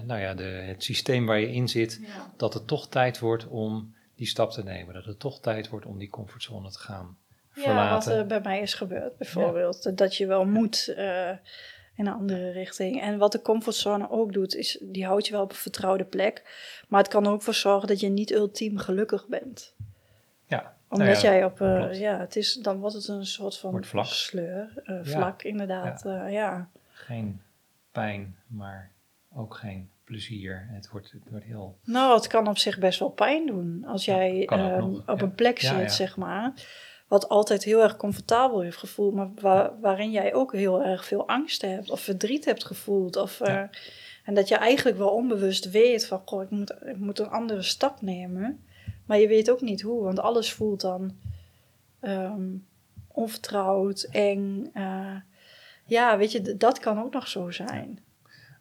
nou 0.07 0.21
ja, 0.21 0.35
de, 0.35 0.43
het 0.45 0.83
systeem 0.85 1.27
waar 1.27 1.39
je 1.41 1.53
in 1.53 1.69
zit, 1.69 1.99
Ja. 2.03 2.31
dat 2.37 2.55
het 2.55 2.67
toch 2.67 2.89
tijd 2.89 3.19
wordt 3.19 3.47
om 3.47 3.95
die 4.15 4.27
stap 4.27 4.51
te 4.51 4.63
nemen. 4.63 4.95
Dat 4.95 5.05
het 5.05 5.19
toch 5.19 5.41
tijd 5.41 5.69
wordt 5.69 5.87
om 5.87 5.99
die 5.99 6.11
comfortzone 6.11 6.71
te 6.71 6.79
gaan 6.79 7.17
Ja, 7.55 7.63
verlaten. 7.63 8.09
wat 8.11 8.19
er 8.19 8.27
bij 8.27 8.41
mij 8.41 8.61
is 8.61 8.75
gebeurd 8.75 9.17
bijvoorbeeld. 9.17 9.97
Dat 9.99 10.17
je 10.17 10.27
wel 10.27 10.45
moet 10.47 10.89
eh, 10.97 11.29
in 11.95 12.07
een 12.07 12.13
andere 12.13 12.51
richting. 12.51 13.01
En 13.01 13.19
wat 13.19 13.33
de 13.33 13.43
comfortzone 13.43 14.11
ook 14.11 14.33
doet, 14.33 14.55
is 14.55 14.79
die 14.83 15.07
houdt 15.07 15.27
je 15.27 15.33
wel 15.33 15.43
op 15.43 15.51
een 15.51 15.57
vertrouwde 15.57 16.05
plek. 16.05 16.43
Maar 16.89 17.01
het 17.01 17.09
kan 17.13 17.25
er 17.27 17.33
ook 17.33 17.43
voor 17.43 17.55
zorgen 17.55 17.89
dat 17.89 18.01
je 18.01 18.09
niet 18.09 18.31
ultiem 18.33 18.79
gelukkig 18.79 19.27
bent. 19.27 19.75
ja, 20.47 20.77
Omdat 20.89 21.07
nou 21.09 21.19
ja, 21.21 21.31
jij 21.33 21.45
op, 21.45 21.61
eh, 21.61 22.01
ja, 22.01 22.19
het 22.19 22.37
is, 22.37 22.55
dan 22.55 22.79
wordt 22.79 22.95
het 22.95 23.09
een 23.09 23.27
soort 23.27 23.59
van 23.59 23.85
vlak. 23.85 24.07
sleur. 24.07 24.73
eh, 24.85 24.95
Ja. 24.97 25.05
vlak, 25.05 25.43
inderdaad. 25.43 26.03
Ja. 26.05 26.27
ja. 26.27 26.69
geen 26.93 27.43
pijn, 27.93 28.37
maar 28.47 28.91
ook 29.39 29.55
geen 29.55 29.91
plezier. 30.05 30.67
Het 30.71 30.91
wordt, 30.91 31.11
het 31.13 31.23
wordt 31.31 31.45
heel... 31.45 31.79
Nou, 31.85 32.15
het 32.17 32.27
kan 32.27 32.49
op 32.49 32.59
zich 32.59 32.79
best 32.79 32.99
wel 32.99 33.09
pijn 33.11 33.47
doen. 33.47 33.85
Als 33.87 34.05
Ja, 34.05 34.17
jij 34.17 34.47
ehm, 34.47 34.79
nog, 34.79 34.99
op 35.09 35.19
ja. 35.19 35.23
een 35.25 35.35
plek 35.35 35.59
Ja, 35.59 35.79
zit, 35.79 35.93
zeg 35.93 36.17
maar. 36.17 36.53
Wat 37.09 37.29
altijd 37.29 37.65
heel 37.65 37.83
erg 37.83 37.97
comfortabel 37.97 38.61
heeft 38.61 38.77
gevoeld, 38.77 39.15
maar 39.15 39.31
wa- 39.41 39.75
waarin 39.81 40.11
jij 40.11 40.35
ook 40.35 40.53
heel 40.53 40.83
erg 40.85 41.05
veel 41.05 41.29
angst 41.29 41.63
hebt 41.63 41.91
of 41.91 42.01
verdriet 42.01 42.45
hebt 42.45 42.65
gevoeld. 42.65 43.17
Of, 43.17 43.41
eh, 43.41 43.63
en 44.25 44.35
dat 44.35 44.49
je 44.49 44.57
eigenlijk 44.57 44.97
wel 44.99 45.09
onbewust 45.11 45.71
weet 45.71 46.07
van, 46.07 46.23
goh, 46.25 46.43
ik 46.43 46.51
moet, 46.51 46.71
ik 46.87 46.97
moet 46.99 47.19
een 47.19 47.31
andere 47.31 47.63
stap 47.63 48.01
nemen. 48.01 48.65
Maar 49.07 49.19
je 49.19 49.29
weet 49.29 49.51
ook 49.51 49.61
niet 49.61 49.83
hoe, 49.83 50.03
want 50.03 50.19
alles 50.21 50.53
voelt 50.53 50.81
dan 50.81 51.17
ehm, 52.01 52.47
onvertrouwd, 53.09 54.03
eng. 54.11 54.71
eh, 54.73 55.17
ja, 55.85 56.17
weet 56.19 56.33
je, 56.33 56.57
dat 56.57 56.79
kan 56.79 57.03
ook 57.03 57.13
nog 57.13 57.29
zo 57.29 57.51
zijn. 57.51 57.99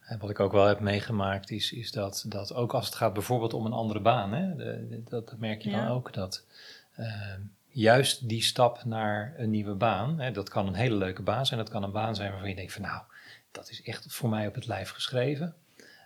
En 0.08 0.20
wat 0.20 0.30
ik 0.30 0.39
ook 0.39 0.52
wel 0.52 0.65
heb 0.65 0.80
meegemaakt 0.80 1.52
is, 1.52 1.72
is 1.72 1.91
dat, 1.91 2.26
dat 2.28 2.54
ook 2.54 2.74
als 2.74 2.86
het 2.86 2.96
gaat 2.96 3.13
bijvoorbeeld 3.13 3.54
om 3.54 3.65
een 3.65 3.74
andere 3.74 4.00
baan, 4.00 4.34
hè, 4.34 4.56
de- 4.56 4.88
de- 4.89 5.04
dat, 5.04 5.30
dat 5.30 5.39
merk 5.39 5.62
je 5.62 5.70
Ja. 5.70 5.78
dan 5.86 5.96
ook, 5.96 6.13
dat 6.13 6.46
ehm, 6.96 7.39
juist 7.70 8.28
die 8.30 8.41
stap 8.43 8.84
naar 8.86 9.34
een 9.38 9.50
nieuwe 9.50 9.74
baan, 9.74 10.20
hè, 10.20 10.32
dat 10.32 10.50
kan 10.50 10.67
een 10.67 10.74
hele 10.74 10.96
leuke 10.96 11.22
baan 11.22 11.46
zijn, 11.46 11.60
dat 11.60 11.70
kan 11.70 11.84
een 11.84 11.91
baan 11.91 12.15
zijn 12.15 12.32
waarvan 12.32 12.50
je 12.50 12.56
denkt 12.56 12.74
van 12.74 12.82
nou, 12.82 13.02
dat 13.52 13.70
is 13.70 13.82
echt 13.84 14.06
voor 14.13 14.30
mij 14.30 14.48
op 14.48 14.56
het 14.56 14.67
lijf 14.67 14.89
geschreven, 14.89 15.56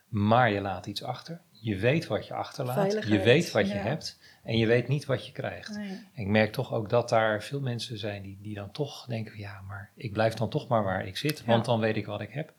maar 0.07 0.51
je 0.51 0.61
laat 0.61 0.85
iets 0.85 1.03
achter. 1.03 1.41
Je 1.51 1.75
weet 1.77 2.07
wat 2.07 2.27
je 2.27 2.33
achterlaat, 2.33 2.91
je 3.07 3.19
weet 3.19 3.51
wat 3.51 3.67
je 3.67 3.73
hebt 3.73 4.19
en 4.43 4.57
je 4.57 4.65
weet 4.67 4.87
niet 4.87 5.05
wat 5.05 5.25
je 5.25 5.31
krijgt. 5.31 5.75
Nee. 5.77 5.89
En 6.13 6.21
ik 6.21 6.27
merk 6.27 6.51
toch 6.51 6.73
ook 6.73 6.89
dat 6.89 7.09
daar 7.09 7.43
veel 7.43 7.59
mensen 7.61 7.97
zijn 7.97 8.21
die, 8.21 8.37
die 8.41 8.55
dan 8.55 8.71
toch 8.71 9.05
denken: 9.05 9.37
ja, 9.39 9.61
maar 9.67 9.89
ik 9.95 10.13
blijf 10.13 10.33
dan 10.33 10.49
toch 10.49 10.67
maar 10.67 10.83
waar 10.83 11.05
ik 11.05 11.17
zit, 11.17 11.45
want 11.45 11.65
dan 11.65 11.79
weet 11.79 11.95
ik 11.95 12.05
wat 12.05 12.21
ik 12.21 12.31
heb. 12.31 12.53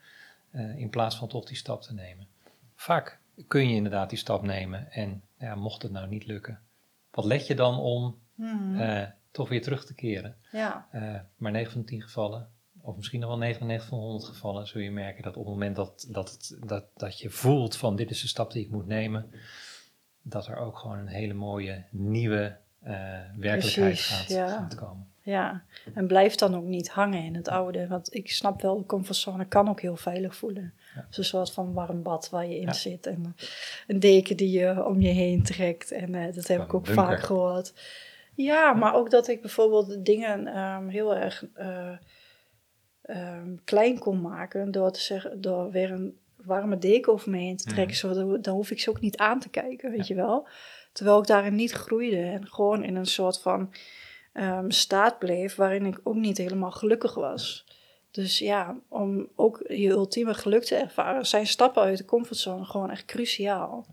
Eh, 0.52 0.78
in 0.78 0.90
plaats 0.90 1.16
van 1.16 1.28
toch 1.28 1.44
die 1.44 1.56
stap 1.56 1.82
te 1.82 1.94
nemen. 1.94 2.26
Vaak 2.74 3.20
kun 3.48 3.68
je 3.68 3.74
inderdaad 3.74 4.08
die 4.08 4.18
stap 4.18 4.42
nemen 4.42 4.90
en 4.92 5.22
ja, 5.38 5.54
mocht 5.54 5.82
het 5.82 5.92
nou 5.92 6.08
niet 6.08 6.26
lukken, 6.26 6.60
wat 7.10 7.24
let 7.24 7.46
je 7.46 7.54
dan 7.54 7.78
om 7.78 8.20
Mhm. 8.34 8.80
eh, 8.80 9.06
toch 9.30 9.48
weer 9.48 9.62
terug 9.62 9.84
te 9.86 9.94
keren? 9.94 10.36
ja. 10.52 10.88
Eh, 10.90 11.20
maar 11.36 11.52
9 11.52 11.72
van 11.72 11.80
de 11.80 11.86
10 11.86 12.02
gevallen, 12.02 12.48
of 12.80 12.96
misschien 12.96 13.20
nog 13.20 13.28
wel 13.28 13.38
99 13.38 13.88
van 13.88 13.98
de 13.98 14.04
100 14.04 14.24
gevallen, 14.24 14.66
zul 14.66 14.80
je 14.80 14.90
merken 14.90 15.22
dat 15.22 15.36
op 15.36 15.44
het 15.44 15.52
moment 15.52 15.76
dat, 15.76 16.06
dat, 16.10 16.30
het, 16.30 16.56
dat, 16.68 16.84
dat 16.96 17.18
je 17.18 17.30
voelt 17.30 17.76
van 17.76 17.96
dit 17.96 18.10
is 18.10 18.20
de 18.20 18.28
stap 18.28 18.52
die 18.52 18.64
ik 18.64 18.70
moet 18.70 18.86
nemen, 18.86 19.30
dat 20.22 20.46
er 20.46 20.56
ook 20.56 20.78
gewoon 20.78 20.98
een 20.98 21.06
hele 21.06 21.34
mooie 21.34 21.84
nieuwe 21.90 22.56
werkelijkheid 23.36 23.58
Precies, 23.94 24.06
gaat, 24.06 24.28
ja. 24.28 24.48
gaat 24.48 24.74
komen. 24.74 25.11
Ja, 25.24 25.62
en 25.94 26.06
blijf 26.06 26.34
dan 26.34 26.56
ook 26.56 26.64
niet 26.64 26.88
hangen 26.88 27.24
in 27.24 27.34
het 27.34 27.48
oude. 27.48 27.86
Want 27.86 28.14
ik 28.14 28.30
snap 28.30 28.62
wel, 28.62 28.76
de 28.76 28.86
comfortzone 28.86 29.44
kan 29.44 29.68
ook 29.68 29.80
heel 29.80 29.96
veilig 29.96 30.36
voelen. 30.36 30.74
Ja. 30.94 31.06
Zo'n 31.10 31.24
soort 31.24 31.52
van 31.52 31.72
warm 31.72 32.02
bad 32.02 32.30
waar 32.30 32.46
je 32.46 32.56
in 32.58 32.66
Ja. 32.66 32.72
zit. 32.72 33.06
En 33.06 33.34
eh, 33.36 33.46
een 33.86 34.00
deken 34.00 34.36
die 34.36 34.58
je 34.58 34.84
om 34.84 35.00
je 35.00 35.08
heen 35.08 35.42
trekt. 35.42 35.90
En 35.90 36.14
eh, 36.14 36.34
dat 36.34 36.46
heb 36.46 36.62
ik 36.62 36.74
ook 36.74 36.86
een 36.86 36.94
vaak 36.94 37.20
gehoord. 37.20 37.72
Ja, 38.34 38.72
maar 38.72 38.94
ook 38.94 39.10
dat 39.10 39.28
ik 39.28 39.40
bijvoorbeeld 39.40 40.04
dingen 40.04 40.46
ehm, 40.46 40.88
heel 40.88 41.16
erg 41.16 41.44
eh, 41.54 41.92
ehm, 43.02 43.54
klein 43.64 43.98
kon 43.98 44.20
maken. 44.20 44.70
Door, 44.70 44.92
te 44.92 45.00
zeggen, 45.00 45.40
door 45.40 45.70
weer 45.70 45.90
een 45.90 46.16
warme 46.36 46.78
deken 46.78 47.12
over 47.12 47.30
me 47.30 47.38
heen 47.38 47.56
te 47.56 47.64
trekken. 47.64 48.08
Mhm. 48.08 48.14
zodat, 48.14 48.44
dan 48.44 48.54
hoef 48.54 48.70
ik 48.70 48.80
ze 48.80 48.90
ook 48.90 49.00
niet 49.00 49.16
aan 49.16 49.40
te 49.40 49.48
kijken, 49.48 49.90
weet 49.90 50.06
je 50.06 50.14
wel. 50.14 50.48
Terwijl 50.92 51.18
ik 51.18 51.26
daarin 51.26 51.54
niet 51.54 51.72
groeide. 51.72 52.22
En 52.22 52.46
gewoon 52.46 52.84
in 52.84 52.96
een 52.96 53.06
soort 53.06 53.40
van 53.40 53.72
ehm, 54.32 54.70
staat 54.70 55.18
bleef 55.18 55.54
waarin 55.54 55.86
ik 55.86 56.00
ook 56.02 56.14
niet 56.14 56.38
helemaal 56.38 56.70
gelukkig 56.70 57.14
was. 57.14 57.64
Dus 58.10 58.38
ja, 58.38 58.76
om 58.88 59.28
ook 59.36 59.64
je 59.68 59.88
ultieme 59.88 60.34
geluk 60.34 60.64
te 60.64 60.74
ervaren, 60.74 61.26
zijn 61.26 61.46
stappen 61.46 61.82
uit 61.82 61.98
de 61.98 62.04
comfortzone 62.04 62.64
gewoon 62.64 62.90
echt 62.90 63.04
cruciaal. 63.04 63.86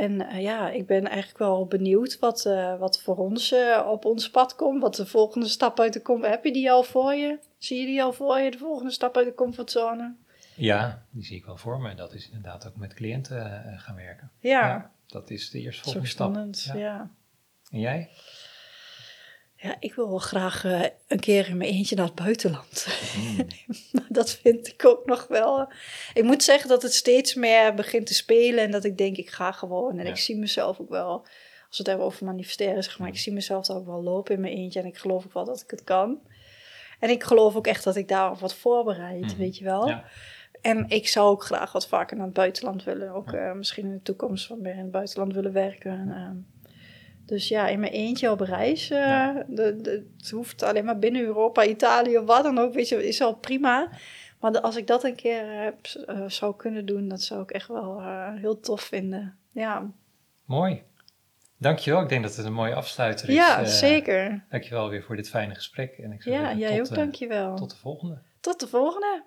En 0.00 0.28
eh, 0.28 0.42
ja, 0.42 0.70
ik 0.70 0.86
ben 0.86 1.06
eigenlijk 1.06 1.38
wel 1.38 1.66
benieuwd 1.66 2.18
wat, 2.18 2.46
eh, 2.46 2.78
wat 2.78 3.02
voor 3.02 3.16
ons 3.16 3.52
eh, 3.52 3.86
op 3.90 4.04
ons 4.04 4.30
pad 4.30 4.56
komt. 4.56 4.82
Wat 4.82 4.94
de 4.94 5.06
volgende 5.06 5.48
stap 5.48 5.80
uit 5.80 5.92
de 5.92 6.02
comfortzone. 6.02 6.36
Heb 6.36 6.44
je 6.44 6.52
die 6.52 6.70
al 6.70 6.82
voor 6.82 7.14
je? 7.14 7.38
Zie 7.58 7.80
je 7.80 7.86
die 7.86 8.02
al 8.02 8.12
voor 8.12 8.38
je, 8.38 8.50
de 8.50 8.58
volgende 8.58 8.90
stap 8.90 9.16
uit 9.16 9.26
de 9.26 9.34
comfortzone? 9.34 10.14
Ja, 10.54 11.04
die 11.10 11.24
zie 11.24 11.36
ik 11.36 11.44
wel 11.44 11.56
voor 11.56 11.80
me. 11.80 11.94
Dat 11.94 12.14
is 12.14 12.26
inderdaad 12.26 12.66
ook 12.66 12.76
met 12.76 12.94
cliënten 12.94 13.62
gaan 13.78 13.96
werken. 13.96 14.30
Ja, 14.38 14.90
dat 15.06 15.30
is 15.30 15.50
de 15.50 15.60
eerste 15.60 15.82
volgende 15.82 16.08
stap. 16.08 16.30
spannend. 16.30 16.62
Ja. 16.64 16.74
Ja. 16.74 17.10
En 17.70 17.80
jij? 17.80 18.10
Ja, 19.62 19.76
ik 19.80 19.94
wil 19.94 20.08
wel 20.08 20.18
graag 20.18 20.64
eh, 20.64 20.82
een 21.08 21.20
keer 21.20 21.48
in 21.48 21.56
mijn 21.56 21.70
eentje 21.70 21.96
naar 21.96 22.04
het 22.06 22.14
buitenland. 22.14 22.86
Hmm. 23.14 23.46
dat 24.08 24.30
vind 24.30 24.66
ik 24.68 24.84
ook 24.86 25.06
nog 25.06 25.26
wel. 25.28 25.72
Ik 26.14 26.24
moet 26.24 26.42
zeggen 26.42 26.68
dat 26.68 26.82
het 26.82 26.94
steeds 26.94 27.34
meer 27.34 27.74
begint 27.74 28.06
te 28.06 28.14
spelen 28.14 28.64
en 28.64 28.70
dat 28.70 28.84
ik 28.84 28.98
denk, 28.98 29.16
ik 29.16 29.30
ga 29.30 29.52
gewoon. 29.52 29.98
En 29.98 30.04
Ja. 30.04 30.10
ik 30.10 30.16
zie 30.16 30.36
mezelf 30.36 30.80
ook 30.80 30.88
wel, 30.88 31.10
als 31.12 31.26
we 31.70 31.76
het 31.76 31.86
hebben 31.86 32.06
over 32.06 32.24
manifesteren, 32.26 32.82
zeg 32.82 32.98
maar, 32.98 33.06
Hmm. 33.06 33.16
ik 33.16 33.22
zie 33.22 33.32
mezelf 33.32 33.66
daar 33.66 33.76
ook 33.76 33.86
wel 33.86 34.02
lopen 34.02 34.34
in 34.34 34.40
mijn 34.40 34.54
eentje 34.56 34.80
en 34.80 34.86
ik 34.86 34.96
geloof 34.98 35.24
ook 35.26 35.32
wel 35.34 35.44
dat 35.44 35.60
ik 35.60 35.70
het 35.70 35.84
kan. 35.84 36.18
En 36.98 37.10
ik 37.10 37.22
geloof 37.22 37.56
ook 37.56 37.66
echt 37.66 37.84
dat 37.84 37.96
ik 37.96 38.08
daar 38.08 38.36
wat 38.36 38.54
voorbereid, 38.54 39.20
Mhm. 39.26 39.36
weet 39.36 39.56
je 39.58 39.64
wel. 39.64 39.88
Ja. 39.88 40.04
En 40.60 40.84
ik 40.88 41.08
zou 41.08 41.28
ook 41.30 41.44
graag 41.44 41.72
wat 41.72 41.86
vaker 41.88 42.16
naar 42.16 42.24
het 42.26 42.34
buitenland 42.34 42.84
willen. 42.84 43.10
Ook 43.12 43.30
Ja. 43.30 43.48
eh, 43.48 43.52
misschien 43.54 43.84
in 43.84 43.92
de 43.92 44.02
toekomst 44.02 44.48
wat 44.48 44.58
meer 44.58 44.72
in 44.72 44.78
het 44.78 44.90
buitenland 44.90 45.34
willen 45.34 45.52
werken. 45.52 45.90
En, 45.90 46.10
ehm, 46.12 46.36
dus 47.30 47.48
ja, 47.48 47.68
in 47.68 47.80
mijn 47.80 47.92
eentje 47.92 48.30
op 48.30 48.40
reis. 48.40 48.90
eh, 48.90 48.98
Ja. 48.98 49.44
de, 49.48 49.76
de, 49.80 50.06
het 50.16 50.30
hoeft 50.30 50.62
alleen 50.62 50.84
maar 50.84 50.98
binnen 50.98 51.22
Europa, 51.22 51.64
Italië 51.64 52.18
wat 52.18 52.42
dan 52.42 52.58
ook. 52.58 52.74
Weet 52.74 52.88
je, 52.88 53.06
is 53.08 53.20
al 53.20 53.34
prima. 53.34 53.88
Maar 54.40 54.52
de- 54.52 54.62
als 54.62 54.76
ik 54.76 54.86
dat 54.86 55.04
een 55.04 55.14
keer 55.14 55.74
eh, 56.06 56.22
zou 56.26 56.56
kunnen 56.56 56.86
doen, 56.86 57.08
dat 57.08 57.22
zou 57.22 57.42
ik 57.42 57.50
echt 57.50 57.68
wel 57.68 57.98
eh, 58.00 58.34
heel 58.34 58.60
tof 58.60 58.80
vinden. 58.80 59.38
Ja, 59.52 59.90
Mooi. 60.44 60.82
Dankjewel. 61.56 62.02
Ik 62.02 62.08
denk 62.08 62.22
dat 62.22 62.36
het 62.36 62.46
een 62.46 62.52
mooie 62.52 62.74
afsluiter 62.74 63.28
is. 63.28 63.34
ja 63.34 63.64
zeker. 63.64 64.44
Dankjewel 64.50 64.88
weer 64.88 65.02
voor 65.02 65.16
dit 65.16 65.28
fijne 65.28 65.54
gesprek. 65.54 65.98
En 65.98 66.12
ik 66.12 66.22
zou 66.22 66.34
Ja, 66.34 66.40
zeggen, 66.40 66.58
jij 66.58 66.78
tot, 66.78 66.88
ook, 66.90 66.94
dankjewel. 66.96 67.56
Tot 67.56 67.70
de 67.70 67.76
volgende. 67.76 68.18
Tot 68.40 68.60
de 68.60 68.66
volgende. 68.68 69.22